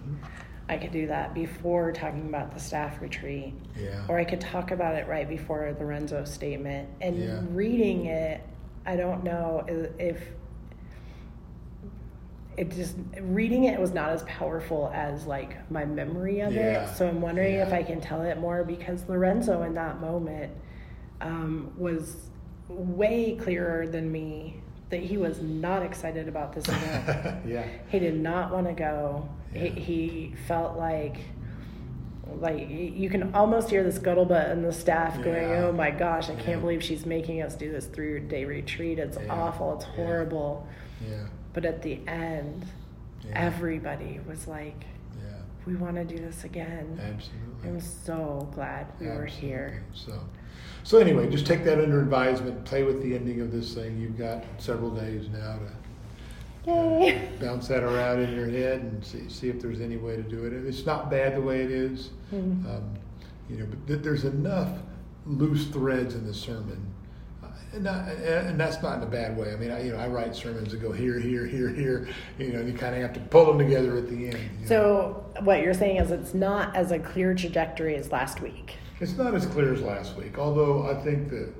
I 0.68 0.76
could 0.76 0.92
do 0.92 1.06
that 1.08 1.34
before 1.34 1.92
talking 1.92 2.26
about 2.28 2.52
the 2.54 2.60
staff 2.60 3.00
retreat. 3.02 3.52
yeah. 3.78 4.04
Or 4.08 4.18
I 4.18 4.24
could 4.24 4.40
talk 4.40 4.70
about 4.70 4.94
it 4.94 5.06
right 5.08 5.28
before 5.28 5.74
the 5.78 5.84
Renzo 5.84 6.24
statement. 6.24 6.88
And 7.00 7.16
Yeah. 7.18 7.40
reading 7.50 8.06
it, 8.06 8.40
I 8.86 8.96
don't 8.96 9.24
know 9.24 9.64
if 9.98 10.20
it 12.56 12.70
just 12.70 12.96
reading 13.20 13.64
it 13.64 13.80
was 13.80 13.92
not 13.92 14.10
as 14.10 14.22
powerful 14.24 14.90
as 14.94 15.26
like 15.26 15.70
my 15.70 15.84
memory 15.84 16.40
of 16.40 16.52
Yeah. 16.52 16.84
it. 16.90 16.96
So 16.96 17.08
I'm 17.08 17.20
wondering 17.20 17.54
if 17.56 17.72
I 17.72 17.82
can 17.82 18.00
tell 18.00 18.22
it 18.22 18.38
more 18.38 18.62
because 18.62 19.08
Lorenzo 19.08 19.62
in 19.62 19.74
that 19.74 20.00
moment 20.00 20.52
um, 21.20 21.72
was 21.78 22.16
way 22.68 23.36
clearer 23.40 23.86
than 23.86 24.10
me 24.12 24.60
that 24.90 25.00
he 25.00 25.16
was 25.16 25.40
not 25.40 25.82
excited 25.82 26.28
about 26.28 26.52
this 26.52 26.66
event. 26.68 27.38
yeah. 27.46 27.64
he 27.88 27.98
did 27.98 28.18
not 28.20 28.52
want 28.52 28.66
to 28.66 28.74
go. 28.74 29.28
He, 29.52 29.58
Yeah. 29.66 29.70
he 29.74 30.34
felt 30.46 30.76
like 30.78 31.16
like 32.40 32.66
you 32.70 33.10
can 33.10 33.34
almost 33.34 33.68
hear 33.68 33.82
the 33.82 33.90
scuttlebutt 33.90 34.50
and 34.50 34.64
the 34.64 34.72
staff 34.72 35.22
going, 35.22 35.52
"Oh 35.52 35.70
my 35.72 35.90
gosh, 35.90 36.30
I 36.30 36.34
Yeah. 36.34 36.40
can't 36.40 36.60
believe 36.62 36.82
she's 36.82 37.04
making 37.04 37.42
us 37.42 37.54
do 37.54 37.70
this 37.70 37.86
three 37.86 38.20
day 38.20 38.44
retreat. 38.46 38.98
It's 38.98 39.18
Yeah. 39.18 39.32
awful. 39.34 39.74
It's 39.74 39.84
Yeah. 39.86 40.04
horrible." 40.06 40.66
Yeah. 41.06 41.26
But 41.52 41.66
at 41.66 41.82
the 41.82 42.00
end, 42.08 42.64
Yeah. 43.22 43.32
everybody 43.34 44.20
was 44.26 44.48
like, 44.48 44.84
Yeah. 45.22 45.28
"We 45.66 45.74
want 45.74 45.96
to 45.96 46.04
do 46.04 46.16
this 46.16 46.44
again." 46.44 46.98
Absolutely. 46.98 47.68
I'm 47.68 47.80
so 47.80 48.48
glad 48.54 48.86
we 48.98 49.08
were 49.08 49.26
here. 49.26 49.82
So, 49.92 50.12
so 50.84 50.98
anyway, 50.98 51.28
just 51.28 51.44
take 51.46 51.64
that 51.64 51.78
under 51.78 52.00
advisement. 52.00 52.64
Play 52.64 52.82
with 52.84 53.02
the 53.02 53.14
ending 53.14 53.40
of 53.42 53.52
this 53.52 53.74
thing. 53.74 53.98
You've 53.98 54.16
got 54.18 54.42
several 54.58 54.90
days 54.90 55.28
now 55.30 55.56
to 55.58 55.81
Yay! 56.66 57.16
uh, 57.38 57.40
bounce 57.44 57.68
that 57.68 57.82
around 57.82 58.20
in 58.20 58.34
your 58.36 58.48
head 58.48 58.80
and 58.80 59.04
see, 59.04 59.28
see 59.28 59.48
if 59.48 59.60
there's 59.60 59.80
any 59.80 59.96
way 59.96 60.16
to 60.16 60.22
do 60.22 60.44
it. 60.44 60.52
It's 60.52 60.86
not 60.86 61.10
bad 61.10 61.34
the 61.36 61.40
way 61.42 61.62
it 61.62 61.70
is, 61.70 62.10
Mhm. 62.32 62.64
um, 62.66 62.82
you 63.50 63.56
know. 63.58 63.66
But 63.68 63.86
th- 63.86 64.00
there's 64.02 64.24
enough 64.24 64.70
loose 65.26 65.66
threads 65.68 66.14
in 66.14 66.26
the 66.26 66.34
sermon, 66.34 66.78
uh, 67.42 67.46
and, 67.74 67.86
and 67.86 68.60
that's 68.60 68.80
not 68.82 68.98
in 68.98 69.02
a 69.02 69.10
bad 69.10 69.36
way. 69.36 69.52
I 69.52 69.56
mean, 69.56 69.70
I, 69.72 69.82
you 69.84 69.92
know, 69.92 69.98
I 69.98 70.06
write 70.06 70.34
sermons 70.36 70.70
that 70.70 70.80
go 70.80 70.92
here, 70.92 71.18
here, 71.18 71.46
here, 71.46 71.68
here. 71.68 72.08
You 72.38 72.52
know, 72.52 72.60
and 72.60 72.68
you 72.68 72.78
kind 72.78 72.94
of 72.94 73.02
have 73.02 73.12
to 73.14 73.20
pull 73.20 73.46
them 73.46 73.58
together 73.58 73.96
at 73.96 74.08
the 74.08 74.26
end. 74.26 74.34
you 74.34 74.60
know. 74.60 74.66
So 74.66 75.24
what 75.40 75.62
you're 75.62 75.74
saying 75.74 75.96
is 75.96 76.10
it's 76.12 76.34
not 76.34 76.74
as 76.76 76.92
a 76.92 76.98
clear 76.98 77.34
trajectory 77.34 77.96
as 77.96 78.12
last 78.12 78.40
week. 78.40 78.74
It's 79.00 79.16
not 79.16 79.34
as 79.34 79.46
clear 79.46 79.72
as 79.74 79.82
last 79.82 80.16
week, 80.16 80.38
although 80.38 80.88
I 80.88 80.94
think 80.94 81.28
that 81.30 81.52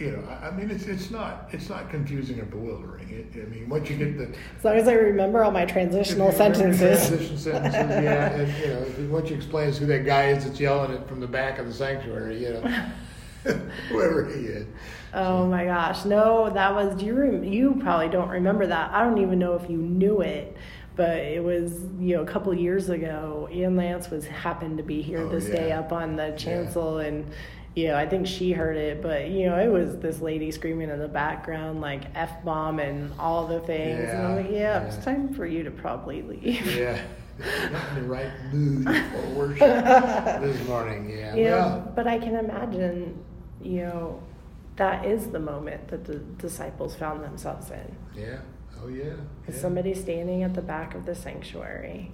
you 0.00 0.12
know, 0.12 0.22
I 0.28 0.48
I 0.48 0.50
mean, 0.52 0.70
it's 0.70 0.86
it's 0.86 1.10
not 1.10 1.48
it's 1.52 1.68
not 1.68 1.90
confusing 1.90 2.40
or 2.40 2.44
bewildering. 2.46 3.08
It, 3.10 3.26
I 3.34 3.46
mean, 3.48 3.68
once 3.68 3.90
you 3.90 3.96
get 3.96 4.16
the 4.16 4.34
As 4.58 4.64
long 4.64 4.76
as 4.76 4.88
I 4.88 4.94
remember 4.94 5.44
all 5.44 5.50
my 5.50 5.66
transitional 5.66 6.32
sentences. 6.32 7.08
transition 7.08 7.36
sentences, 7.38 8.04
yeah, 8.04 8.30
and 8.32 8.98
you 8.98 9.06
know, 9.06 9.12
once 9.12 9.28
you 9.30 9.36
explain 9.36 9.72
who 9.72 9.86
that 9.86 10.06
guy 10.06 10.28
is 10.30 10.44
that's 10.44 10.58
yelling 10.58 10.92
it 10.92 11.06
from 11.06 11.20
the 11.20 11.26
back 11.26 11.58
of 11.58 11.66
the 11.66 11.72
sanctuary, 11.74 12.42
you 12.42 12.52
know, 12.54 12.60
whoever 13.90 14.24
he 14.26 14.46
is. 14.46 14.66
Oh 15.12 15.46
my 15.46 15.64
gosh, 15.64 16.04
no, 16.04 16.50
that 16.50 16.74
was 16.74 16.96
do 16.98 17.06
you. 17.06 17.14
Rem- 17.14 17.44
you 17.44 17.76
probably 17.80 18.08
don't 18.08 18.28
remember 18.30 18.66
that. 18.66 18.92
I 18.92 19.02
don't 19.02 19.18
even 19.18 19.38
know 19.38 19.54
if 19.54 19.68
you 19.68 19.76
knew 19.76 20.20
it, 20.22 20.56
but 20.96 21.18
it 21.18 21.42
was 21.44 21.72
you 21.98 22.16
know 22.16 22.22
a 22.22 22.26
couple 22.26 22.54
years 22.54 22.88
ago. 22.88 23.48
Ian 23.52 23.76
Lance 23.76 24.08
was 24.08 24.26
happened 24.26 24.78
to 24.78 24.84
be 24.84 25.02
here 25.02 25.20
Oh, 25.20 25.28
this 25.28 25.46
day 25.46 25.72
up 25.72 25.92
on 25.92 26.16
the 26.16 26.32
chancel, 26.38 26.98
and 26.98 27.26
you 27.74 27.88
know 27.88 27.96
I 27.96 28.06
think 28.06 28.26
she 28.26 28.52
heard 28.52 28.76
it, 28.76 29.00
but 29.02 29.28
you 29.30 29.46
know 29.46 29.58
it 29.58 29.68
was 29.68 29.96
this 29.98 30.20
lady 30.20 30.50
screaming 30.50 30.90
in 30.90 30.98
the 30.98 31.08
background 31.08 31.80
like 31.80 32.04
f 32.14 32.44
bomb 32.44 32.78
and 32.80 33.12
all 33.18 33.46
the 33.46 33.60
things, 33.60 34.00
Yeah, 34.00 34.18
and 34.18 34.26
I'm 34.26 34.36
Yeah, 34.36 34.42
like, 34.42 34.50
yeah, 34.52 34.80
it's 34.96 35.04
time 35.04 35.32
for 35.34 35.46
you 35.46 35.62
to 35.62 35.70
probably 35.70 36.22
leave. 36.22 36.66
Yeah, 36.76 37.00
not 37.72 37.88
in 37.90 37.94
the 38.02 38.08
right 38.08 38.30
mood 38.52 38.84
for 38.86 39.28
worship 39.38 39.58
this 40.42 40.66
morning. 40.68 41.10
Yeah, 41.10 41.34
You 41.34 41.44
know, 41.44 41.92
but 41.94 42.06
I 42.06 42.18
can 42.18 42.34
imagine, 42.36 43.22
you 43.62 43.82
know, 43.82 44.22
that 44.76 45.04
is 45.04 45.28
the 45.28 45.38
moment 45.40 45.88
that 45.88 46.04
the 46.04 46.16
disciples 46.16 46.94
found 46.96 47.22
themselves 47.22 47.70
in. 47.70 47.96
yeah, 48.20 48.38
oh 48.82 48.88
yeah, 48.88 49.04
Is 49.46 49.54
yeah. 49.54 49.60
somebody 49.60 49.94
standing 49.94 50.42
at 50.42 50.54
the 50.54 50.62
back 50.62 50.94
of 50.94 51.06
the 51.06 51.14
sanctuary 51.14 52.10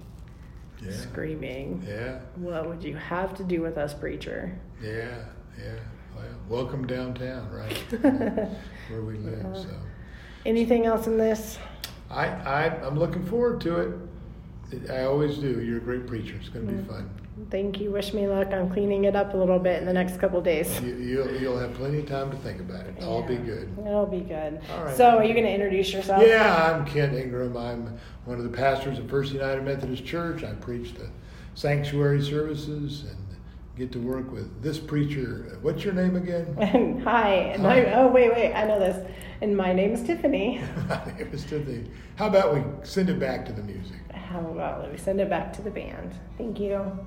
yeah. 0.83 0.91
screaming, 0.93 1.83
Yeah, 1.89 2.19
What 2.37 2.69
would 2.69 2.83
you 2.85 2.97
have 2.97 3.35
to 3.37 3.45
do 3.45 3.63
with 3.63 3.79
us, 3.79 3.95
preacher? 3.95 4.59
yeah, 4.83 5.25
yeah. 5.59 5.73
Well, 6.15 6.25
welcome 6.49 6.87
downtown, 6.87 7.51
right? 7.51 7.77
Where 8.89 9.03
we 9.03 9.15
live. 9.19 9.43
Yeah. 9.45 9.55
So, 9.63 9.69
Anything 10.45 10.87
else 10.87 11.07
in 11.07 11.19
this? 11.19 11.59
I, 12.11 12.27
I 12.29 12.87
I'm 12.87 12.99
looking 12.99 13.25
forward 13.27 13.61
to 13.63 13.77
it. 13.79 14.91
I 14.91 15.05
always 15.05 15.39
do. 15.39 15.61
You're 15.61 15.79
a 15.79 15.81
great 15.81 16.07
preacher. 16.07 16.35
It's 16.39 16.49
going 16.49 16.67
to 16.67 16.73
be 16.73 16.83
Mm. 16.83 16.89
fun. 16.89 17.11
Thank 17.51 17.81
you. 17.81 17.91
Wish 17.91 18.15
me 18.15 18.27
luck 18.27 18.49
on 18.53 18.71
cleaning 18.71 19.05
it 19.05 19.15
up 19.15 19.35
a 19.35 19.37
little 19.37 19.59
bit 19.59 19.79
in 19.81 19.87
the 19.87 19.93
next 19.93 20.19
couple 20.19 20.41
days. 20.41 20.81
You, 20.81 20.97
you'll 20.97 21.31
you'll 21.41 21.59
have 21.59 21.75
plenty 21.75 21.99
of 21.99 22.07
time 22.07 22.31
to 22.31 22.37
think 22.39 22.61
about 22.61 22.87
it. 22.87 22.95
I'll 23.03 23.23
be 23.23 23.35
Yeah. 23.35 23.41
good. 23.41 23.77
It'll 23.87 24.07
be 24.07 24.21
good. 24.21 24.61
All 24.73 24.85
right. 24.85 24.97
So, 24.97 25.19
are 25.19 25.25
you 25.25 25.35
going 25.35 25.45
to 25.45 25.53
introduce 25.53 25.93
yourself? 25.93 26.23
Yeah, 26.27 26.73
I'm 26.73 26.87
Kent 26.87 27.13
Ingram. 27.15 27.57
I'm 27.57 27.99
one 28.25 28.39
of 28.39 28.45
the 28.45 28.57
pastors 28.57 28.99
of 28.99 29.11
First 29.11 29.33
United 29.33 29.65
Methodist 29.65 30.05
Church. 30.07 30.45
I 30.45 30.53
preach 30.55 30.95
the 30.95 31.11
sanctuary 31.55 32.23
services 32.23 33.05
and 33.05 33.17
get 33.77 33.93
to 33.93 33.99
work 33.99 34.33
with 34.33 34.63
this 34.63 34.79
preacher. 34.79 35.59
What's 35.61 35.85
your 35.85 35.93
name 35.93 36.17
again? 36.17 36.57
And 36.61 37.03
hi. 37.03 37.29
And 37.55 37.63
Hi. 37.63 37.85
I, 37.85 37.95
oh, 37.95 38.09
wait, 38.09 38.33
wait. 38.33 38.55
I 38.55 38.65
know 38.67 38.79
this. 38.79 39.07
And 39.43 39.55
my 39.57 39.73
name 39.73 39.93
is 39.93 40.03
Tiffany. 40.03 40.63
My 40.89 41.05
name 41.05 41.29
is 41.31 41.45
Timothy. 41.45 41.91
How 42.17 42.29
about 42.29 42.55
we 42.55 42.63
send 42.85 43.11
it 43.11 43.21
back 43.21 43.45
to 43.47 43.53
the 43.53 43.63
music? 43.63 43.99
How 44.15 44.41
about 44.41 44.91
we 44.91 44.97
send 44.97 45.21
it 45.21 45.29
back 45.29 45.53
to 45.55 45.63
the 45.63 45.71
band? 45.71 46.15
Thank 46.39 46.59
you. 46.59 47.07